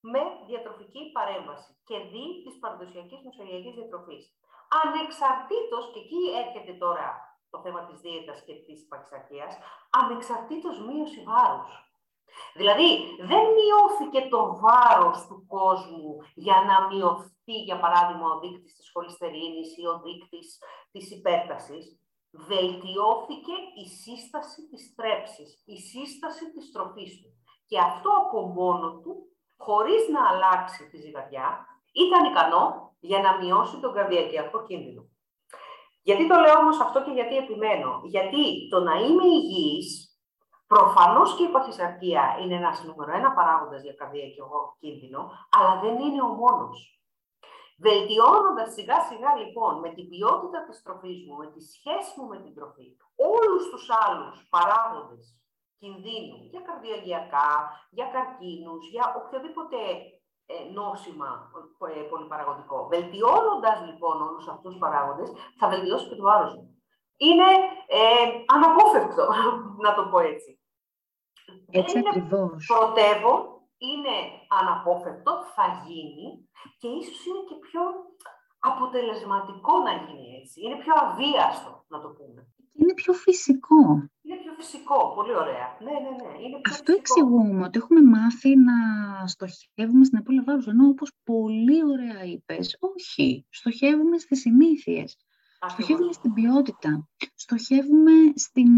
με 0.00 0.22
διατροφική 0.48 1.02
παρέμβαση 1.16 1.70
και 1.88 1.96
δι 2.10 2.26
της 2.44 2.54
παραδοσιακής 2.62 3.20
μεσογειακής 3.26 3.74
διατροφής. 3.74 4.24
Ανεξαρτήτως, 4.82 5.84
και 5.92 6.00
εκεί 6.04 6.22
έρχεται 6.42 6.72
τώρα 6.84 7.08
το 7.50 7.58
θέμα 7.64 7.80
της 7.84 8.00
δίαιτας 8.00 8.38
και 8.46 8.54
της 8.66 8.86
παξακίας, 8.90 9.52
ανεξαρτήτως 10.00 10.76
μείωση 10.86 11.22
βάρους. 11.22 11.89
Δηλαδή, 12.54 12.88
δεν 13.30 13.44
μειώθηκε 13.56 14.28
το 14.30 14.58
βάρος 14.62 15.26
του 15.26 15.44
κόσμου 15.48 16.16
για 16.34 16.58
να 16.68 16.76
μειωθεί, 16.86 17.56
για 17.68 17.80
παράδειγμα, 17.80 18.26
ο 18.34 18.38
δείκτης 18.38 18.74
της 18.76 18.90
χολυστερίνης 18.92 19.76
ή 19.76 19.86
ο 19.86 20.00
δείκτης 20.04 20.58
της 20.92 21.10
υπέρτασης. 21.10 21.84
Βελτιώθηκε 22.32 23.54
η 23.82 23.86
σύσταση 24.02 24.68
της 24.68 24.94
τρέψης, 24.94 25.62
η 25.66 25.76
σύσταση 25.78 26.52
της 26.52 26.72
τροφής 26.72 27.20
του. 27.20 27.30
Και 27.66 27.78
αυτό 27.78 28.10
από 28.22 28.40
μόνο 28.40 29.00
του, 29.00 29.14
χωρίς 29.56 30.08
να 30.08 30.28
αλλάξει 30.28 30.88
τη 30.90 30.96
ζυγαριά, 30.96 31.66
ήταν 31.92 32.24
ικανό 32.24 32.94
για 33.00 33.20
να 33.20 33.36
μειώσει 33.38 33.80
τον 33.80 33.92
καρδιακιακό 33.92 34.62
κίνδυνο. 34.62 35.02
Γιατί 36.02 36.28
το 36.28 36.40
λέω 36.40 36.58
όμως 36.58 36.80
αυτό 36.80 37.02
και 37.02 37.10
γιατί 37.10 37.36
επιμένω. 37.36 38.00
Γιατί 38.04 38.68
το 38.68 38.80
να 38.80 38.94
είμαι 38.94 39.24
υγιής 39.24 40.09
Προφανώς 40.74 41.36
και 41.36 41.42
η 41.42 41.52
παχυσαρκία 41.54 42.24
είναι 42.40 42.54
ένας 42.54 42.84
νούμερο 42.84 43.10
ένα 43.12 43.30
παράγοντας 43.32 43.82
για 43.82 43.94
καρδιακό 44.00 44.76
κίνδυνο, 44.80 45.20
αλλά 45.56 45.80
δεν 45.82 45.94
είναι 46.04 46.22
ο 46.22 46.32
μόνος. 46.42 46.78
Βελτιώνοντας 47.78 48.72
σιγά 48.72 48.98
σιγά 49.08 49.30
λοιπόν 49.42 49.72
με 49.78 49.88
την 49.96 50.08
ποιότητα 50.08 50.58
της 50.66 50.82
τροφής 50.82 51.18
μου, 51.26 51.34
με 51.42 51.46
τη 51.54 51.60
σχέση 51.74 52.10
μου 52.16 52.26
με 52.32 52.38
την 52.44 52.54
τροφή, 52.54 52.88
όλους 53.34 53.64
τους 53.70 53.84
άλλους 54.04 54.36
παράγοντες 54.54 55.24
κινδύνου 55.80 56.38
για 56.52 56.62
καρδιαγιακά, 56.68 57.50
για 57.96 58.06
καρκίνους, 58.14 58.82
για 58.94 59.04
οποιοδήποτε 59.20 59.78
ε, 60.52 60.56
νόσημα 60.78 61.30
ε, 61.94 62.00
πολυπαραγωγικό. 62.10 62.78
Βελτιώνοντας 62.92 63.78
λοιπόν 63.88 64.22
όλους 64.26 64.48
αυτούς 64.48 64.70
τους 64.70 64.82
παράγοντες, 64.84 65.28
θα 65.58 65.68
βελτιώσει 65.68 66.08
και 66.08 66.18
το 66.20 66.22
βάρο 66.22 66.48
μου. 66.54 66.64
Είναι 67.16 67.48
ε, 67.98 68.02
αναπόφευκτο, 68.54 69.24
να 69.86 69.94
το 69.94 70.02
πω 70.10 70.18
έτσι. 70.18 70.59
Έτσι 71.70 71.98
είναι 71.98 72.08
ακριβώς. 72.08 72.66
πρωτεύον, 72.72 73.38
είναι 73.88 74.16
αναπόφευκτο, 74.60 75.32
θα 75.54 75.66
γίνει 75.86 76.26
και 76.80 76.88
ίσως 77.00 77.20
είναι 77.26 77.42
και 77.48 77.58
πιο 77.66 77.82
αποτελεσματικό 78.70 79.74
να 79.86 79.92
γίνει 80.04 80.28
έτσι. 80.40 80.56
Είναι 80.64 80.78
πιο 80.82 80.92
αβίαστο, 81.04 81.72
να 81.92 81.98
το 82.00 82.08
πούμε. 82.16 82.40
Είναι 82.80 82.94
πιο 82.94 83.12
φυσικό. 83.12 83.82
Είναι 84.22 84.38
πιο 84.42 84.52
φυσικό, 84.58 85.12
πολύ 85.14 85.34
ωραία. 85.42 85.68
Ναι, 85.80 85.92
ναι, 86.04 86.12
ναι. 86.22 86.32
Είναι 86.42 86.58
πιο 86.60 86.72
Αυτό 86.74 86.92
εξηγούμε, 86.92 87.64
ότι 87.64 87.78
έχουμε 87.78 88.02
μάθει 88.02 88.56
να 88.56 88.76
στοχεύουμε 89.26 90.04
στην 90.04 90.18
απώλεια 90.18 90.42
βάρους, 90.46 90.66
ενώ 90.66 90.88
όπως 90.88 91.10
πολύ 91.24 91.84
ωραία 91.84 92.24
είπες, 92.24 92.76
όχι, 92.80 93.46
στοχεύουμε 93.50 94.18
στις 94.18 94.40
συνήθειες. 94.40 95.16
Στοχεύουμε 95.68 96.12
στην 96.12 96.32
ποιότητα, 96.32 97.08
στοχεύουμε 97.34 98.12
στην 98.34 98.68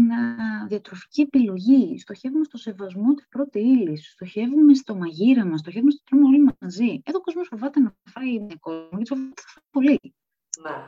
διατροφική 0.67 1.21
επιλογή, 1.21 1.99
στοχεύουμε 1.99 2.43
στο 2.43 2.57
σεβασμό 2.57 3.13
της 3.13 3.27
πρώτη 3.29 3.59
ύλη, 3.59 3.97
στοχεύουμε 3.97 4.73
στο 4.73 4.95
μαγείρεμα, 4.95 5.57
στοχεύουμε 5.57 5.91
στο 5.91 6.03
τρώμε 6.05 6.25
όλοι 6.25 6.53
μαζί. 6.59 7.01
Εδώ 7.03 7.17
ο 7.17 7.21
κόσμος 7.21 7.47
φοβάται 7.47 7.79
να 7.79 7.93
φάει 8.09 8.39
με 8.39 8.55
κόσμο, 8.59 8.89
γιατί 8.91 9.09
φοβάται 9.09 9.41
πολύ. 9.71 9.99
Ναι. 10.61 10.87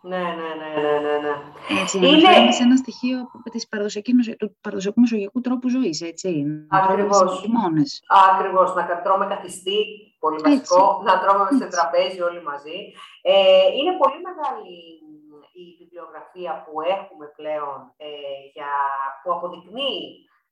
Ναι, 0.00 0.16
ναι, 0.16 0.50
ναι, 0.60 0.70
ναι, 0.82 0.98
ναι. 1.06 1.18
ναι. 1.24 1.34
Έτσι, 1.80 1.96
είναι... 1.98 2.52
σε 2.52 2.62
ένα 2.62 2.76
στοιχείο 2.76 3.30
της 3.50 3.68
του 4.38 4.56
παραδοσιακού 4.60 5.00
μεσογειακού 5.00 5.40
τρόπου 5.40 5.68
ζωής, 5.68 6.00
έτσι. 6.00 6.44
Ακριβώς. 6.68 7.48
Ακριβώς, 8.30 8.74
να 8.74 9.02
τρώμε 9.02 9.26
καθιστή, 9.26 9.78
πολύ 10.18 10.38
βασικό, 10.44 11.02
να 11.06 11.18
τρώμε 11.20 11.48
σε 11.60 11.66
τραπέζι 11.66 12.20
όλοι 12.20 12.42
μαζί. 12.42 12.78
Ε, 13.22 13.32
είναι 13.78 13.92
πολύ 14.00 14.18
μεγάλη 14.26 14.76
η 15.62 15.64
βιβλιογραφία 15.80 16.52
που 16.64 16.74
έχουμε 16.80 17.26
πλέον, 17.38 17.78
ε, 17.96 18.08
για, 18.54 18.72
που 19.22 19.32
αποδεικνύει 19.32 20.00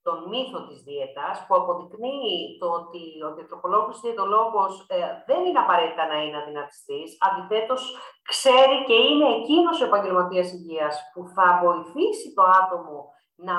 τον 0.06 0.18
μύθο 0.32 0.58
της 0.68 0.78
δίαιτας, 0.86 1.34
που 1.46 1.54
αποδεικνύει 1.60 2.58
το 2.60 2.66
ότι 2.80 3.02
ο 3.26 3.34
διατροφολόγος 3.36 4.00
διαιτολόγος 4.00 4.72
ε, 4.88 4.96
δεν 5.28 5.40
είναι 5.44 5.62
απαραίτητα 5.64 6.04
να 6.06 6.16
είναι 6.22 6.40
αδυνατιστής, 6.42 7.08
αντιθέτως 7.26 7.82
ξέρει 8.32 8.76
και 8.88 8.96
είναι 9.08 9.28
εκείνος 9.38 9.80
ο 9.80 9.84
επαγγελματίας 9.84 10.52
υγείας 10.52 10.94
που 11.12 11.22
θα 11.34 11.46
βοηθήσει 11.64 12.28
το 12.34 12.42
άτομο 12.60 12.98
να, 13.46 13.54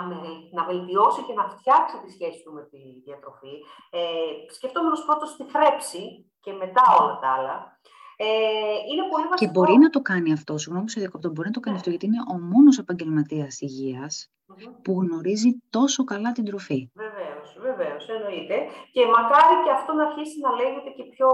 να 0.51 0.63
βελτιώσει 0.65 1.21
και 1.23 1.34
να 1.34 1.45
φτιάξει 1.49 1.95
τη 2.03 2.10
σχέση 2.12 2.43
του 2.43 2.53
με 2.53 2.63
τη 2.71 2.79
διατροφή, 3.05 3.55
ε, 3.89 4.53
σκεφτόμενος 4.53 5.05
πρώτος 5.05 5.36
τη 5.36 5.43
θρέψη 5.43 6.03
και 6.39 6.51
μετά 6.53 6.84
όλα 6.99 7.19
τα 7.21 7.29
άλλα, 7.36 7.79
ε, 8.15 8.25
είναι 8.91 9.04
πολύ 9.12 9.28
βασικό. 9.30 9.51
Και 9.51 9.60
μπορεί 9.60 9.78
να 9.78 9.89
το 9.89 10.01
κάνει 10.01 10.32
αυτό, 10.34 10.58
συγγνώμη 10.58 10.89
σε 10.89 10.99
διακόπτω, 10.99 11.30
μπορεί 11.30 11.47
να 11.47 11.54
το 11.54 11.60
κάνει 11.60 11.75
ναι. 11.75 11.80
αυτό 11.80 11.89
γιατί 11.89 12.06
είναι 12.06 12.23
ο 12.34 12.39
μόνος 12.39 12.78
επαγγελματίας 12.78 13.60
που 14.82 15.01
γνωρίζει 15.01 15.62
τόσο 15.69 16.04
καλά 16.04 16.32
την 16.32 16.45
τροφή. 16.45 16.89
Βεβαίω, 16.93 17.14
βεβαίως, 17.67 18.03
εννοείται. 18.15 18.55
Και 18.95 19.03
μακάρι 19.15 19.55
και 19.63 19.71
αυτό 19.77 19.91
να 19.97 20.03
αρχίσει 20.08 20.38
να 20.45 20.51
λέγεται 20.60 20.91
και 20.97 21.05
πιο 21.13 21.29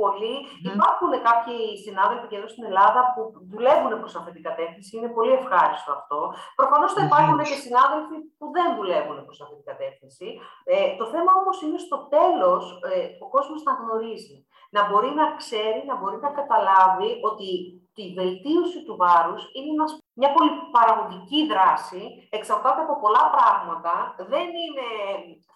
πολύ. 0.00 0.34
Υπάρχουν 0.74 1.12
κάποιοι 1.28 1.58
συνάδελφοι 1.84 2.26
και 2.30 2.38
εδώ 2.40 2.48
στην 2.54 2.64
Ελλάδα 2.68 3.00
που 3.12 3.20
δουλεύουν 3.52 3.92
προς 4.02 4.14
αυτή 4.18 4.30
την 4.36 4.44
κατεύθυνση. 4.48 4.90
Είναι 4.96 5.10
πολύ 5.16 5.32
ευχάριστο 5.40 5.90
αυτό. 5.98 6.18
Προφανώς 6.60 6.90
θα 6.96 7.02
υπάρχουν 7.08 7.38
και 7.48 7.56
συνάδελφοι 7.66 8.16
που 8.38 8.46
δεν 8.56 8.68
δουλεύουν 8.78 9.18
προς 9.26 9.38
αυτή 9.44 9.56
την 9.60 9.68
κατεύθυνση. 9.72 10.26
Ε, 10.72 10.76
το 11.00 11.04
θέμα 11.12 11.30
όμως 11.40 11.56
είναι 11.64 11.78
στο 11.86 11.98
τέλος 12.16 12.62
ε, 12.92 12.96
ο 13.24 13.26
κόσμος 13.34 13.60
να 13.68 13.72
γνωρίζει. 13.80 14.36
Να 14.76 14.80
μπορεί 14.88 15.10
να 15.20 15.26
ξέρει, 15.40 15.80
να 15.90 15.94
μπορεί 15.98 16.18
να 16.26 16.30
καταλάβει 16.40 17.10
ότι 17.30 17.48
τη 17.96 18.04
βελτίωση 18.18 18.78
του 18.86 18.94
βάρους 19.02 19.42
είναι 19.56 19.72
μια 20.14 20.32
πολύ 20.32 20.50
παραγωγική 20.76 21.46
δράση, 21.52 22.02
εξαρτάται 22.30 22.80
από 22.80 22.94
πολλά 23.02 23.24
πράγματα, 23.36 24.14
δεν 24.32 24.46
είναι 24.62 24.86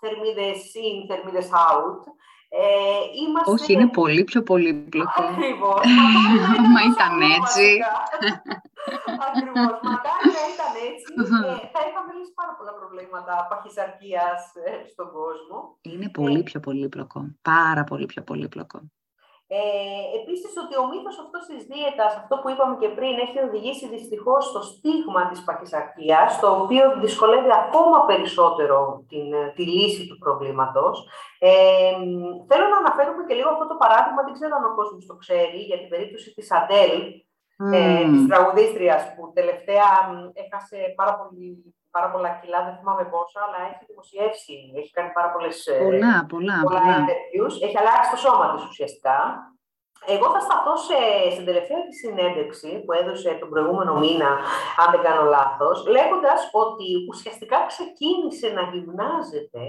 θερμίδες 0.01 0.59
in, 0.87 0.97
θερμίδες 1.09 1.49
out. 1.67 2.01
Ε, 2.51 2.65
είμαστε... 3.21 3.51
Όχι, 3.51 3.73
είναι 3.73 3.89
πολύ 3.89 4.25
πιο 4.25 4.43
πολύπλοκο. 4.43 5.23
Ακριβώς. 5.23 5.85
Μα 6.75 6.81
ήταν 6.93 7.21
έτσι. 7.39 7.67
Ακριβώς. 9.27 9.73
Μακάρι 9.91 10.29
να 10.39 10.45
ήταν 10.55 10.73
έτσι, 10.89 11.09
ε, 11.47 11.67
θα 11.75 11.81
είχαμε 11.87 12.11
λύσει 12.19 12.33
πάρα 12.35 12.55
πολλά 12.59 12.73
προβλήματα 12.75 13.47
παχυσαρκίας 13.49 14.41
ε, 14.65 14.89
στον 14.93 15.09
κόσμο. 15.13 15.79
Είναι 15.81 16.09
πολύ 16.11 16.43
πιο 16.43 16.61
πολύπλοκο. 16.61 17.21
Πάρα 17.43 17.85
πολύ 17.85 18.07
πιο 18.07 18.23
πολύπλοκο. 18.23 18.81
Ε, 19.51 19.61
επίσης 20.19 20.53
ότι 20.63 20.75
ο 20.83 20.85
μύθος 20.91 21.17
αυτός 21.25 21.43
της 21.51 21.61
δίαιτας, 21.71 22.13
αυτό 22.21 22.35
που 22.39 22.49
είπαμε 22.51 22.75
και 22.81 22.91
πριν, 22.99 23.15
έχει 23.25 23.39
οδηγήσει 23.49 23.89
δυστυχώς 23.95 24.43
στο 24.51 24.61
στίγμα 24.71 25.23
της 25.31 25.41
παχυσαρκίας, 25.47 26.41
το 26.43 26.49
οποίο 26.61 26.85
δυσκολεύει 27.05 27.53
ακόμα 27.65 27.99
περισσότερο 28.11 28.77
την, 29.11 29.29
τη 29.57 29.65
λύση 29.75 30.03
του 30.09 30.19
προβλήματος. 30.25 30.95
Ε, 31.39 31.51
θέλω 32.49 32.67
να 32.73 32.79
αναφέρουμε 32.83 33.23
και 33.27 33.35
λίγο 33.35 33.51
αυτό 33.55 33.67
το 33.69 33.77
παράδειγμα, 33.83 34.23
δεν 34.25 34.35
ξέρω 34.37 34.55
αν 34.57 34.65
ο 34.71 34.75
κόσμος 34.79 35.07
το 35.07 35.15
ξέρει, 35.23 35.61
για 35.69 35.79
την 35.79 35.89
περίπτωση 35.89 36.29
της 36.35 36.53
Αντέλ, 36.59 36.95
mm. 37.63 37.73
ε, 37.79 38.05
της 38.13 38.23
τραγουδίστριας, 38.29 39.03
που 39.15 39.23
τελευταία 39.39 39.91
έχασε 40.45 40.79
πάρα 41.01 41.15
πολύ 41.21 41.75
πάρα 41.99 42.11
πολλά 42.13 42.31
κιλά, 42.41 42.61
δεν 42.67 42.75
θυμάμαι 42.79 43.05
πόσα, 43.15 43.41
αλλά 43.47 43.59
έχει 43.71 43.85
δημοσιεύσει, 43.91 44.55
έχει 44.81 44.91
κάνει 44.97 45.11
πάρα 45.19 45.31
πολλές, 45.35 45.57
ε, 45.67 45.79
πολλά, 45.85 46.15
πολλά, 46.35 46.57
πολλά, 46.67 46.81
πολλά. 46.81 46.97
έχει 47.67 47.79
αλλάξει 47.83 48.11
το 48.15 48.19
σώμα 48.25 48.47
της 48.53 48.63
ουσιαστικά. 48.71 49.19
Εγώ 50.15 50.27
θα 50.35 50.41
σταθώ 50.47 50.75
σε, 50.77 50.99
στην 51.35 51.45
τελευταία 51.45 51.81
της 51.87 51.97
συνέντευξη 52.03 52.71
που 52.85 52.93
έδωσε 53.01 53.31
τον 53.41 53.49
προηγούμενο 53.53 53.93
μήνα, 54.03 54.31
αν 54.81 54.89
δεν 54.93 55.03
κάνω 55.07 55.25
λάθος, 55.37 55.87
λέγοντας 55.87 56.41
ότι 56.65 56.89
ουσιαστικά 57.11 57.59
ξεκίνησε 57.73 58.49
να 58.49 58.63
γυμνάζεται 58.73 59.63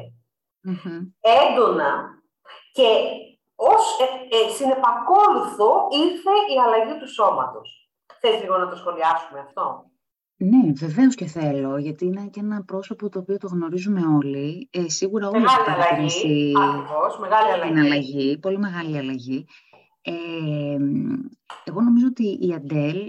έντονα 1.40 1.92
και 2.72 2.88
ως 3.56 3.84
ε, 4.00 4.06
ε, 4.38 4.50
συνεπακόλουθο 4.50 5.88
ήρθε 5.90 6.34
η 6.54 6.60
αλλαγή 6.66 7.00
του 7.00 7.14
σώματος. 7.14 7.90
Θες 8.20 8.42
λίγο 8.42 8.58
να 8.58 8.70
το 8.70 8.76
σχολιάσουμε 8.76 9.40
αυτό; 9.40 9.89
Ναι, 10.42 10.72
βεβαίως 10.74 11.16
και 11.16 11.26
θέλω, 11.26 11.78
γιατί 11.78 12.06
είναι 12.06 12.28
και 12.32 12.40
ένα 12.40 12.64
πρόσωπο 12.64 13.10
το 13.10 13.20
οποίο 13.20 13.38
το 13.38 13.48
γνωρίζουμε 13.48 14.02
όλοι. 14.06 14.70
Ε, 14.72 14.90
σίγουρα 14.90 15.30
όλοι 15.30 15.44
έχουν 15.44 15.66
παρατηρήσει 15.66 16.52
μεγάλη 17.20 17.52
αλλαγή. 17.52 17.74
την 17.74 17.80
αλλαγή, 17.80 18.38
πολύ 18.38 18.58
μεγάλη 18.58 18.98
αλλαγή. 18.98 19.46
Ε, 20.02 20.14
εγώ 21.64 21.82
νομίζω 21.82 22.08
ότι 22.08 22.38
η 22.42 22.54
Αντέλ 22.54 23.08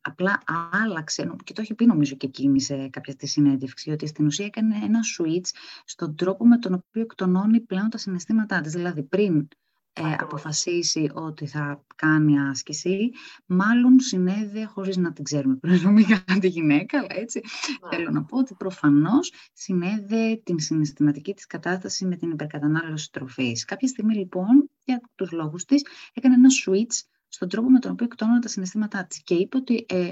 απλά 0.00 0.42
άλλαξε, 0.84 1.34
και 1.44 1.52
το 1.52 1.60
έχει 1.60 1.74
πει 1.74 1.86
νομίζω 1.86 2.16
και 2.16 2.26
εκείνη 2.26 2.60
σε 2.60 2.88
κάποια 2.88 3.14
τη 3.14 3.26
συνέντευξη, 3.26 3.90
ότι 3.90 4.06
στην 4.06 4.26
ουσία 4.26 4.46
έκανε 4.46 4.74
ένα 4.82 5.00
switch 5.18 5.48
στον 5.84 6.16
τρόπο 6.16 6.46
με 6.46 6.58
τον 6.58 6.74
οποίο 6.74 7.02
εκτονώνει 7.02 7.60
πλέον 7.60 7.88
τα 7.88 7.98
συναισθήματά 7.98 8.60
της. 8.60 8.72
Δηλαδή 8.72 9.02
πριν 9.02 9.48
ε, 9.92 10.14
αποφασίσει 10.18 11.10
ότι 11.14 11.46
θα 11.46 11.84
κάνει 11.96 12.40
άσκηση, 12.40 13.10
μάλλον 13.46 14.00
συνέδε 14.00 14.64
χωρίς 14.64 14.96
να 14.96 15.12
την 15.12 15.24
ξέρουμε 15.24 15.54
προσωπικά 15.54 16.24
τη 16.40 16.48
γυναίκα, 16.48 16.98
αλλά 16.98 17.20
έτσι 17.20 17.40
ναι. 17.82 17.96
θέλω 17.96 18.10
να 18.10 18.24
πω 18.24 18.38
ότι 18.38 18.54
προφανώς 18.54 19.32
συνέδε 19.52 20.40
την 20.44 20.58
συναισθηματική 20.60 21.34
της 21.34 21.46
κατάσταση 21.46 22.04
με 22.04 22.16
την 22.16 22.30
υπερκατανάλωση 22.30 23.12
τροφής. 23.12 23.64
Κάποια 23.64 23.88
στιγμή 23.88 24.14
λοιπόν, 24.14 24.70
για 24.84 25.00
τους 25.14 25.30
λόγους 25.32 25.64
της, 25.64 25.86
έκανε 26.12 26.34
ένα 26.34 26.48
switch 26.64 27.06
στον 27.28 27.48
τρόπο 27.48 27.70
με 27.70 27.78
τον 27.78 27.90
οποίο 27.90 28.06
εκτόνωνε 28.10 28.40
τα 28.40 28.48
συναισθήματά 28.48 29.06
της 29.06 29.22
και 29.22 29.34
είπε 29.34 29.56
ότι 29.56 29.86
ε, 29.88 30.08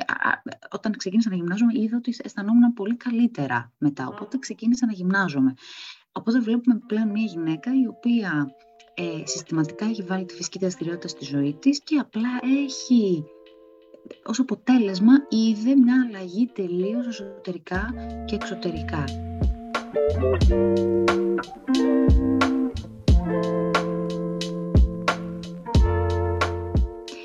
όταν 0.70 0.96
ξεκίνησα 0.96 1.30
να 1.30 1.36
γυμνάζομαι 1.36 1.72
είδα 1.74 1.96
ότι 1.96 2.14
αισθανόμουν 2.22 2.72
πολύ 2.72 2.96
καλύτερα 2.96 3.72
μετά, 3.78 4.06
οπότε 4.08 4.38
ξεκίνησα 4.38 4.86
να 4.86 4.92
γυμνάζομαι. 4.92 5.54
Οπότε 6.12 6.40
βλέπουμε 6.40 6.80
πλέον 6.86 7.08
μια 7.08 7.24
γυναίκα 7.24 7.74
η 7.74 7.86
οποία 7.86 8.54
ε, 9.00 9.26
συστηματικά 9.26 9.84
έχει 9.84 10.02
βάλει 10.02 10.24
τη 10.24 10.34
φυσική 10.34 10.58
δραστηριότητα 10.58 11.08
στη 11.08 11.24
ζωή 11.24 11.54
της 11.54 11.80
και 11.82 11.96
απλά 11.96 12.28
έχει 12.64 13.24
ως 14.24 14.38
αποτέλεσμα 14.38 15.12
είδε 15.28 15.74
μια 15.74 16.06
αλλαγή 16.08 16.46
τελείως 16.46 17.06
εσωτερικά 17.06 17.94
και 18.24 18.34
εξωτερικά. 18.34 19.04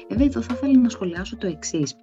Βέβαια, 0.10 0.26
εδώ 0.26 0.42
θα 0.42 0.54
ήθελα 0.54 0.80
να 0.80 0.90
σχολιάσω 0.90 1.38
το 1.38 1.48
εξής. 1.48 1.96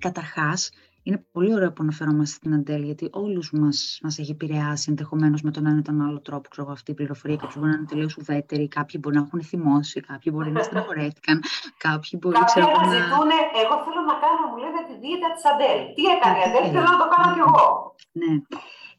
Καταρχάς, 0.00 0.70
είναι 1.02 1.24
πολύ 1.32 1.54
ωραίο 1.54 1.72
που 1.72 1.82
αναφερόμαστε 1.82 2.34
στην 2.36 2.54
Αντέλ, 2.54 2.82
γιατί 2.82 3.08
όλους 3.12 3.52
μας 3.52 3.98
μας 4.02 4.18
έχει 4.18 4.30
επηρεάσει 4.30 4.86
ενδεχομένως 4.90 5.42
με 5.42 5.50
τον 5.50 5.66
ένα 5.66 5.78
ή 5.78 5.82
τον 5.82 6.00
άλλο 6.00 6.20
τρόπο. 6.20 6.48
Ξέρω, 6.48 6.70
αυτή 6.70 6.90
η 6.90 6.94
πληροφορία. 6.94 7.36
Κάποιοι 7.36 7.56
μπορεί 7.58 7.70
να 7.70 7.76
είναι 7.76 7.86
τελείως 7.86 8.16
ουδέτεροι, 8.16 8.68
κάποιοι 8.68 9.00
μπορεί 9.02 9.16
να 9.16 9.22
έχουν 9.22 9.42
θυμώσει, 9.42 10.00
κάποιοι 10.00 10.32
μπορεί 10.36 10.50
να 10.50 10.62
στεναχωρέθηκαν, 10.62 11.42
κάποιοι 11.76 12.18
μπορεί 12.22 12.36
κάποιοι 12.38 12.62
να. 12.62 12.88
ζητούν, 12.94 13.30
εγώ 13.62 13.74
θέλω 13.84 14.02
να 14.10 14.16
κάνω, 14.24 14.42
μου 14.50 14.56
λέτε, 14.62 14.80
τη 14.88 14.94
δίαιτα 15.02 15.28
της 15.34 15.44
Αντέλ. 15.50 15.78
Τι 15.94 16.02
έκανε 16.14 16.38
η 16.38 16.42
Αντέλ, 16.46 16.64
θέλω 16.72 16.90
να 16.96 16.98
το 17.02 17.08
κάνω 17.14 17.34
κι 17.34 17.42
εγώ. 17.46 17.94
Ναι. 18.12 18.34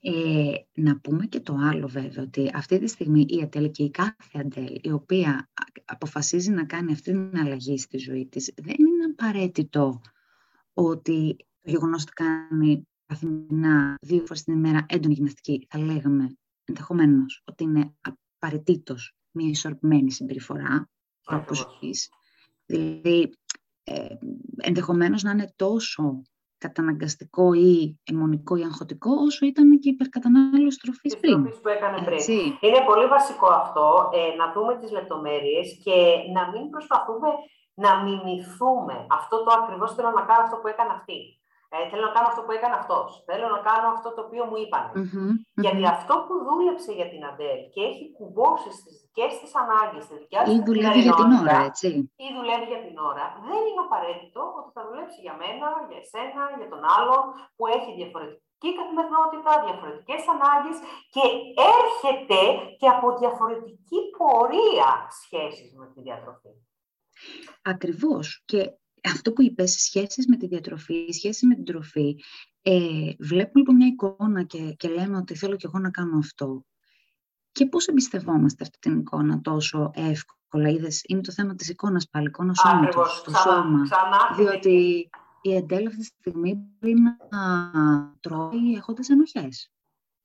Ε, 0.03 0.53
να 0.73 0.99
πούμε 0.99 1.25
και 1.25 1.39
το 1.39 1.57
άλλο 1.69 1.87
βέβαια, 1.87 2.23
ότι 2.23 2.51
αυτή 2.53 2.79
τη 2.79 2.87
στιγμή 2.87 3.25
η 3.29 3.41
Αντέλ 3.41 3.71
και 3.71 3.83
η 3.83 3.91
κάθε 3.91 4.39
Αντέλ, 4.39 4.79
η 4.81 4.91
οποία 4.91 5.49
αποφασίζει 5.85 6.51
να 6.51 6.65
κάνει 6.65 6.91
αυτή 6.91 7.11
την 7.11 7.39
αλλαγή 7.39 7.77
στη 7.77 7.97
ζωή 7.97 8.25
της, 8.25 8.53
δεν 8.55 8.75
είναι 8.79 9.15
απαραίτητο 9.17 10.01
ότι 10.73 11.35
το 11.61 11.71
γεγονός 11.71 12.01
ότι 12.01 12.11
κάνει 12.11 12.87
καθημερινά 13.05 13.95
δύο 14.01 14.19
φορές 14.25 14.43
την 14.43 14.53
ημέρα 14.53 14.85
έντονη 14.89 15.13
γυμναστική, 15.13 15.67
θα 15.69 15.79
λέγαμε 15.79 16.37
ενδεχομένως 16.65 17.41
ότι 17.45 17.63
είναι 17.63 17.93
απαραίτητος 18.01 19.15
μια 19.31 19.49
ισορροπημένη 19.49 20.11
συμπεριφορά 20.11 20.89
τρόπος 21.21 21.57
ζωής. 21.57 22.09
Δηλαδή, 22.65 23.33
ε, 23.83 24.15
ενδεχομένως 24.57 25.23
να 25.23 25.31
είναι 25.31 25.53
τόσο 25.55 26.21
καταναγκαστικό 26.57 27.53
ή 27.53 27.99
αιμονικό 28.03 28.55
ή 28.55 28.63
αγχωτικό, 28.63 29.11
όσο 29.13 29.45
ήταν 29.45 29.79
και 29.79 29.89
η 29.89 29.91
υπερκατανάλωση 29.91 30.79
τροφής 30.79 31.19
πριν. 31.19 31.43
που 31.43 31.67
έκανε 31.67 32.01
πριν. 32.05 32.19
Είναι 32.61 32.81
πολύ 32.85 33.07
βασικό 33.07 33.47
αυτό, 33.47 34.09
ε, 34.13 34.35
να 34.35 34.53
δούμε 34.53 34.77
τις 34.77 34.91
λεπτομέρειες 34.91 35.81
και 35.83 35.97
να 36.33 36.49
μην 36.51 36.69
προσπαθούμε 36.69 37.27
να 37.73 38.03
μιμηθούμε 38.03 39.05
αυτό 39.09 39.43
το 39.43 39.51
ακριβώς 39.59 39.93
θέλω 39.95 40.11
να 40.11 40.21
κάνω 40.21 40.43
αυτό 40.43 40.57
που 40.57 40.67
έκανε 40.67 40.93
αυτή. 40.93 41.40
Ε, 41.73 41.77
θέλω 41.89 42.03
να 42.09 42.13
κάνω 42.15 42.27
αυτό 42.31 42.41
που 42.45 42.53
έκανε 42.57 42.75
αυτός. 42.81 43.07
Θέλω 43.29 43.47
να 43.55 43.59
κάνω 43.69 43.87
αυτό 43.95 44.09
το 44.15 44.21
οποίο 44.27 44.43
μου 44.49 44.57
ειπαν 44.63 44.85
Γιατί 45.65 45.83
αυτό 45.95 46.13
που 46.25 46.33
δούλεψε 46.45 46.91
για 46.99 47.07
την 47.11 47.21
Αντέλ 47.29 47.59
και 47.73 47.81
έχει 47.89 48.05
κουμπώσει 48.17 48.69
στις 48.79 48.93
δικές 49.01 49.31
της 49.41 49.51
ανάγκες, 49.61 50.03
στη 50.07 50.15
δικιά 50.21 50.39
της 50.43 50.53
Ή 50.55 50.57
δουλεύει 50.67 51.01
για 51.07 51.15
την 51.21 51.31
ώρα, 51.41 51.57
έτσι. 51.69 51.89
Ή 52.25 52.27
δουλεύει 52.37 52.67
για 52.73 52.81
την 52.85 52.95
ώρα. 53.09 53.25
Δεν 53.47 53.61
είναι 53.67 53.83
απαραίτητο 53.87 54.41
ότι 54.59 54.69
θα 54.75 54.81
δουλέψει 54.87 55.19
για 55.25 55.35
μένα, 55.41 55.67
για 55.89 55.99
εσένα, 56.03 56.43
για 56.59 56.69
τον 56.73 56.81
άλλον 56.97 57.23
που 57.55 57.63
έχει 57.77 57.89
διαφορετική 57.99 58.69
καθημερινότητα, 58.79 59.51
διαφορετικές 59.67 60.21
ανάγκες 60.33 60.77
και 61.13 61.25
έρχεται 61.75 62.41
και 62.79 62.87
από 62.95 63.07
διαφορετική 63.21 63.99
πορεία 64.17 64.89
σχέση 65.21 65.63
με 65.79 65.85
τη 65.93 65.99
διατροφή. 66.07 66.53
Ακριβώς. 67.73 68.25
Και 68.49 68.61
αυτό 69.03 69.33
που 69.33 69.41
είπες, 69.41 69.71
σχέσεις 69.71 70.27
με 70.27 70.37
τη 70.37 70.47
διατροφή, 70.47 71.11
σχέσεις 71.11 71.47
με 71.47 71.55
την 71.55 71.65
τροφή, 71.65 72.15
Ε, 72.63 73.13
βλέπουμε 73.19 73.49
λοιπόν 73.53 73.75
μια 73.75 73.87
εικόνα 73.87 74.43
και, 74.43 74.73
και 74.77 74.87
λέμε 74.87 75.17
ότι 75.17 75.35
θέλω 75.35 75.55
και 75.55 75.65
εγώ 75.67 75.79
να 75.79 75.89
κάνω 75.89 76.17
αυτό. 76.17 76.65
Και 77.51 77.65
πώς 77.65 77.87
εμπιστευόμαστε 77.87 78.63
αυτή 78.63 78.77
την 78.79 78.99
εικόνα 78.99 79.41
τόσο 79.41 79.91
εύκολα; 79.93 80.69
Είδες, 80.69 81.01
είναι 81.07 81.21
το 81.21 81.31
θέμα 81.31 81.55
της 81.55 81.69
εικόνας 81.69 82.07
πάλι, 82.09 82.27
εικόνα 82.27 82.53
σώματος, 82.53 83.21
το 83.25 83.31
σώμα. 83.31 83.79
διότι 84.37 85.09
η 85.41 85.55
εντέλ 85.55 85.87
αυτή 85.87 85.99
τη 85.99 86.05
στιγμή 86.05 86.55
μπορεί 86.55 86.93
να 87.29 88.17
τρώει 88.19 88.73
έχοντας 88.75 89.09
ενοχές. 89.09 89.71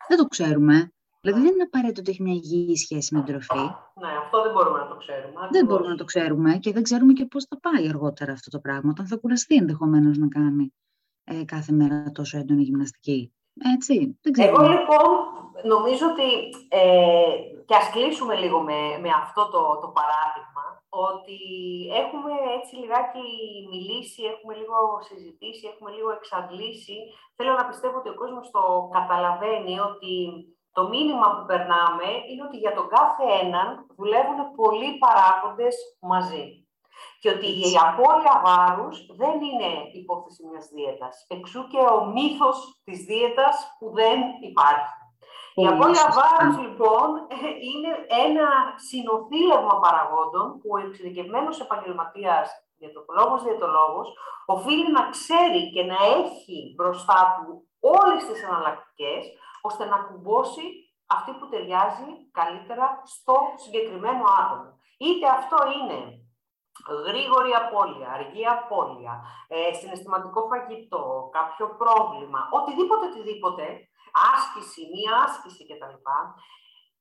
Δεν 0.08 0.18
το 0.18 0.26
ξέρουμε. 0.26 0.92
Δηλαδή 1.26 1.44
δεν 1.46 1.54
είναι 1.54 1.62
απαραίτητο 1.62 2.00
ότι 2.00 2.10
έχει 2.10 2.22
μια 2.22 2.32
υγιή 2.32 2.76
σχέση 2.76 3.14
με 3.14 3.22
την 3.22 3.32
τροφή. 3.32 3.64
Ναι, 4.02 4.12
αυτό 4.22 4.42
δεν 4.42 4.52
μπορούμε 4.52 4.78
να 4.78 4.88
το 4.88 4.96
ξέρουμε. 4.96 5.48
Δεν 5.50 5.66
μπορούμε 5.66 5.88
να 5.88 5.96
το 5.96 6.04
ξέρουμε 6.04 6.56
και 6.56 6.72
δεν 6.72 6.82
ξέρουμε 6.82 7.12
και 7.12 7.24
πώς 7.24 7.44
θα 7.44 7.58
πάει 7.60 7.88
αργότερα 7.88 8.32
αυτό 8.32 8.50
το 8.50 8.58
πράγμα, 8.58 8.90
όταν 8.90 9.06
θα 9.06 9.16
κουραστεί 9.16 9.54
ενδεχομένως 9.54 10.18
να 10.18 10.28
κάνει 10.28 10.74
ε, 11.24 11.44
κάθε 11.44 11.72
μέρα 11.72 12.10
τόσο 12.12 12.38
έντονη 12.38 12.62
γυμναστική. 12.62 13.32
Έτσι, 13.74 14.18
δεν 14.22 14.32
ξέρω. 14.32 14.48
Εγώ 14.48 14.68
λοιπόν 14.72 15.06
νομίζω 15.64 16.04
ότι 16.12 16.28
ε, 16.68 17.32
και 17.66 17.74
ας 17.74 17.90
κλείσουμε 17.90 18.34
λίγο 18.34 18.58
με, 18.60 18.78
με 19.02 19.10
αυτό 19.22 19.42
το, 19.54 19.62
το 19.82 19.88
παράδειγμα, 19.98 20.64
ότι 20.88 21.38
έχουμε 22.02 22.32
έτσι 22.56 22.72
λιγάκι 22.76 23.26
μιλήσει, 23.72 24.22
έχουμε 24.32 24.54
λίγο 24.60 24.76
συζητήσει, 25.08 25.70
έχουμε 25.72 25.90
λίγο 25.96 26.10
εξαντλήσει. 26.18 26.96
Θέλω 27.36 27.52
να 27.52 27.68
πιστεύω 27.70 27.96
ότι 27.98 28.08
ο 28.08 28.18
κόσμος 28.22 28.50
το 28.50 28.62
καταλαβαίνει 28.96 29.74
ότι 29.90 30.12
το 30.76 30.88
μήνυμα 30.88 31.28
που 31.34 31.44
περνάμε 31.50 32.08
είναι 32.28 32.44
ότι 32.48 32.56
για 32.56 32.74
τον 32.74 32.86
κάθε 32.96 33.24
έναν 33.42 33.66
δουλεύουν 33.96 34.40
πολλοί 34.60 34.90
παράγοντες 35.04 35.76
μαζί. 36.00 36.44
Και 37.20 37.30
ότι 37.30 37.48
η 37.68 37.70
απώλεια 37.86 38.36
βάρους 38.46 38.96
δεν 39.20 39.36
είναι 39.48 39.70
υπόθεση 40.00 40.40
μιας 40.48 40.66
δίαιτας. 40.74 41.14
Εξού 41.28 41.60
και 41.72 41.82
ο 41.96 42.04
μύθος 42.14 42.56
της 42.84 42.98
δίαιτας 43.08 43.56
που 43.78 43.86
δεν 44.00 44.18
υπάρχει. 44.50 44.94
Η 45.54 45.66
απώλεια 45.66 46.06
βάρους 46.18 46.56
λοιπόν 46.66 47.08
είναι 47.70 47.92
ένα 48.26 48.48
συνοθήλευμα 48.88 49.74
παραγόντων 49.84 50.46
που 50.58 50.68
ο 50.74 50.78
εξειδικευμένος 50.86 51.60
επαγγελματίας 51.60 52.46
διατροφολόγος, 52.78 53.42
διαιτολόγος, 53.42 54.08
οφείλει 54.46 54.90
να 54.92 55.02
ξέρει 55.14 55.62
και 55.74 55.82
να 55.84 55.98
έχει 56.20 56.74
μπροστά 56.76 57.20
του 57.34 57.68
όλες 57.80 58.22
τις 58.26 58.42
εναλλακτικές 58.42 59.22
ώστε 59.66 59.84
να 59.84 59.98
κουμπώσει 59.98 60.64
αυτή 61.06 61.32
που 61.32 61.48
ταιριάζει 61.48 62.30
καλύτερα 62.32 63.02
στο 63.04 63.36
συγκεκριμένο 63.56 64.24
άτομο. 64.40 64.78
Είτε 64.98 65.26
αυτό 65.28 65.56
είναι 65.76 65.98
γρήγορη 67.06 67.52
απώλεια, 67.52 68.08
αργή 68.10 68.46
απώλεια, 68.46 69.24
ε, 69.48 69.72
συναισθηματικό 69.72 70.40
φαγητό, 70.50 71.28
κάποιο 71.32 71.66
πρόβλημα, 71.80 72.48
οτιδήποτε, 72.52 73.06
οτιδήποτε, 73.06 73.64
άσκηση, 74.34 74.80
μία 74.94 75.12
άσκηση 75.24 75.66
κτλ. 75.66 75.96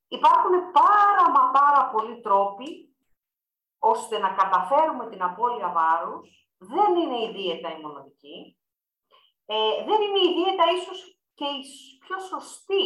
Υπάρχουν 0.08 0.54
πάρα 0.72 1.24
μα 1.34 1.50
πάρα 1.50 1.90
πολλοί 1.92 2.20
τρόποι 2.20 2.96
ώστε 3.78 4.18
να 4.18 4.28
καταφέρουμε 4.28 5.06
την 5.08 5.22
απώλεια 5.22 5.68
βάρους. 5.68 6.28
Δεν 6.58 6.96
είναι 6.96 7.18
η 7.22 7.32
δίαιτα 7.32 7.76
η 7.76 7.80
μοναδική. 7.80 8.58
Ε, 9.46 9.84
δεν 9.88 10.00
είναι 10.00 10.18
η 10.18 10.34
δίαιτα 10.34 10.64
ίσως 10.76 11.15
και 11.38 11.48
η 11.58 11.60
πιο 12.04 12.18
σωστή 12.30 12.84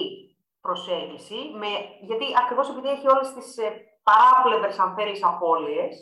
προσέγγιση, 0.65 1.39
με, 1.61 1.71
γιατί 2.09 2.27
ακριβώς 2.43 2.67
επειδή 2.73 2.89
έχει 2.97 3.09
όλες 3.15 3.29
τις 3.37 3.49
ε, 3.65 3.69
παράπλευρες, 4.09 4.79
αν 4.85 4.91
θέλεις, 4.97 5.21
απώλειες, 5.31 5.93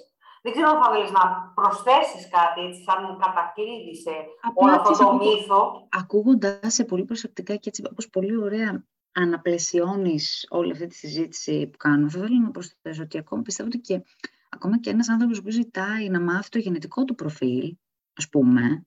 δεν 0.42 0.52
ξέρω 0.52 0.68
αν 0.68 0.78
θα 0.82 0.88
θέλεις 0.92 1.10
να 1.18 1.52
προσθέσεις 1.58 2.22
κάτι, 2.36 2.60
έτσι, 2.66 2.80
σαν 2.82 3.00
κατακλείδη 3.22 3.94
σε 4.04 4.12
όλο 4.54 4.72
αυτό 4.80 4.92
το 5.04 5.12
μύθο. 5.12 5.60
Ακούγοντας 6.00 6.74
σε 6.74 6.84
πολύ 6.84 7.04
προσεκτικά 7.04 7.54
και 7.56 7.68
έτσι, 7.68 7.82
όπως 7.90 8.08
πολύ 8.08 8.36
ωραία 8.36 8.84
αναπλαισιώνεις 9.12 10.46
όλη 10.50 10.72
αυτή 10.72 10.86
τη 10.86 10.94
συζήτηση 10.94 11.66
που 11.66 11.76
κάνουμε, 11.76 12.10
θα 12.10 12.18
ήθελα 12.18 12.40
να 12.40 12.50
προσθέσω 12.50 13.02
ότι 13.02 13.18
ακόμα 13.18 13.42
πιστεύω 13.42 13.68
ότι 13.68 13.78
και 13.78 14.02
ακόμα 14.48 14.78
και 14.78 14.90
ένας 14.90 15.08
άνθρωπος 15.08 15.42
που 15.42 15.50
ζητάει 15.50 16.08
να 16.08 16.20
μάθει 16.20 16.48
το 16.48 16.58
γενετικό 16.58 17.04
του 17.04 17.14
προφίλ, 17.14 17.76
ας 18.18 18.28
πουμε 18.28 18.86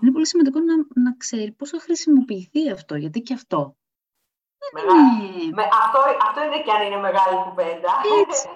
είναι 0.00 0.12
πολύ 0.12 0.26
σημαντικό 0.26 0.58
να, 0.58 0.74
να 1.02 1.16
ξέρει 1.16 1.52
πώς 1.52 1.70
θα 1.70 1.80
χρησιμοποιηθεί 1.80 2.70
αυτό, 2.70 2.94
γιατί 2.94 3.20
και 3.20 3.34
αυτό 3.34 3.74
με, 5.54 5.62
αυτό, 5.82 5.98
αυτό 6.26 6.42
είναι 6.44 6.60
και 6.64 6.72
αν 6.76 6.86
είναι 6.86 7.00
μεγάλη 7.08 7.36
κουβέντα. 7.48 7.90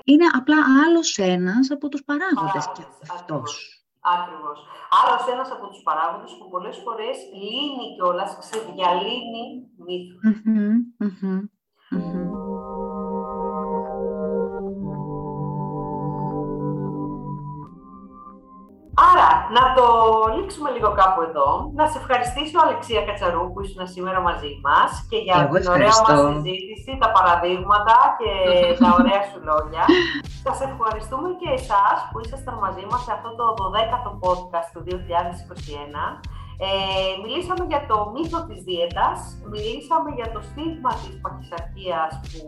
Είναι 0.04 0.26
απλά 0.38 0.56
άλλος 0.87 1.18
ένας 1.18 1.70
από 1.70 1.88
τους 1.88 2.04
παράγοντες 2.04 2.66
και 2.74 2.82
αυτός. 3.12 3.50
Ακριβώς. 4.00 4.58
Άλλος 5.00 5.26
ένας 5.32 5.50
από 5.50 5.66
τους 5.68 5.82
παράγοντες 5.82 6.37
που 6.38 6.48
πολλές 6.48 6.76
φορές 6.84 7.16
λύνει 7.32 7.94
κιόλας, 7.96 8.38
ξεδιαλύνει 8.38 9.44
μύθους. 9.84 10.22
Άρα, 19.11 19.30
να 19.57 19.64
το 19.76 19.87
λήξουμε 20.35 20.68
λίγο 20.76 20.90
κάπου 21.00 21.20
εδώ. 21.28 21.48
Να 21.78 21.85
σε 21.90 21.96
ευχαριστήσω, 22.02 22.57
Αλεξία 22.64 23.02
Κατσαρού, 23.09 23.44
που 23.52 23.61
ήσουν 23.64 23.83
σήμερα 23.94 24.20
μαζί 24.28 24.52
μας 24.66 24.90
και 25.11 25.18
για 25.26 25.37
την 25.54 25.66
ωραία 25.74 25.94
μας 26.07 26.18
συζήτηση, 26.28 26.90
τα 27.02 27.09
παραδείγματα 27.16 27.96
και 28.20 28.33
τα 28.83 28.88
ωραία 28.98 29.22
σου 29.30 29.40
λόγια. 29.50 29.85
Σας 30.46 30.59
ευχαριστούμε 30.68 31.28
και 31.40 31.50
εσάς 31.61 31.96
που 32.09 32.16
ήσασταν 32.24 32.57
μαζί 32.64 32.85
μας 32.90 33.00
σε 33.07 33.12
αυτό 33.16 33.30
το 33.38 33.44
12ο 33.62 34.12
podcast 34.24 34.68
του 34.74 34.83
2021. 34.87 36.35
Ε, 36.66 36.68
μιλήσαμε 37.22 37.64
για 37.72 37.83
το 37.90 37.96
μύθο 38.14 38.38
της 38.48 38.59
δίαιτας, 38.66 39.18
μιλήσαμε 39.52 40.11
για 40.18 40.28
το 40.35 40.40
στίγμα 40.48 40.92
της 41.02 41.14
παχυσαρκίας 41.22 42.12
που 42.30 42.40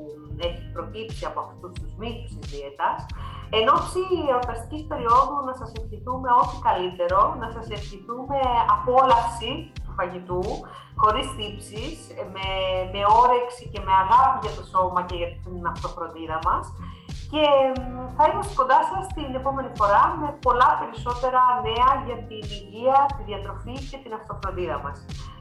έχει 0.47 0.63
προκύψει 0.73 1.25
από 1.31 1.41
αυτούς 1.41 1.73
τους 1.81 1.93
μύθους 2.01 2.31
της 2.37 2.51
δίαιτας 2.51 2.99
Εν 3.51 3.67
ώψη 3.77 4.03
εορταστικής 4.33 4.83
περίοδου 4.91 5.37
να 5.49 5.55
σας 5.61 5.71
ευχηθούμε 5.81 6.29
ό,τι 6.41 6.57
καλύτερο, 6.69 7.21
να 7.43 7.49
σας 7.55 7.67
ευχηθούμε 7.77 8.39
απόλαυση 8.77 9.53
του 9.85 9.93
φαγητού, 9.99 10.45
χωρίς 11.03 11.27
τύψεις, 11.37 11.97
με, 12.35 12.49
με 12.93 13.01
όρεξη 13.23 13.65
και 13.73 13.81
με 13.87 13.93
αγάπη 14.03 14.39
για 14.45 14.55
το 14.59 14.65
σώμα 14.73 15.01
και 15.09 15.17
για 15.21 15.31
την 15.45 15.67
αυτοφροντίδα 15.73 16.39
μας. 16.47 16.65
Και 17.33 17.45
θα 18.17 18.25
είμαστε 18.31 18.55
κοντά 18.61 18.81
σας 18.91 19.05
την 19.17 19.31
επόμενη 19.41 19.71
φορά 19.79 20.03
με 20.21 20.29
πολλά 20.47 20.71
περισσότερα 20.81 21.43
νέα 21.69 21.91
για 22.07 22.19
την 22.29 22.45
υγεία, 22.59 22.99
τη 23.17 23.23
διατροφή 23.31 23.77
και 23.91 23.99
την 24.03 24.13
αυτοφροντίδα 24.19 24.77
μας. 24.85 24.97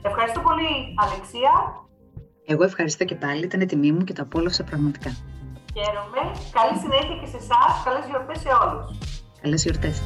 Ευχαριστώ 0.10 0.39
πολύ, 0.47 0.71
Αλεξία. 1.03 1.53
Εγώ 2.47 2.63
ευχαριστώ 2.63 3.05
και 3.05 3.15
πάλι, 3.15 3.43
ήταν 3.43 3.67
τιμή 3.67 3.91
μου 3.91 4.03
και 4.03 4.13
το 4.13 4.21
απόλαυσα 4.21 4.63
πραγματικά. 4.63 5.15
Χαίρομαι. 5.73 6.39
Καλή 6.51 6.79
συνέχεια 6.79 7.17
και 7.21 7.27
σε 7.27 7.38
εσάς. 7.38 7.84
Καλές 7.84 8.05
γιορτές 8.10 8.39
σε 8.39 8.49
όλους. 8.63 8.97
Καλές 9.41 9.63
γιορτές 9.63 10.01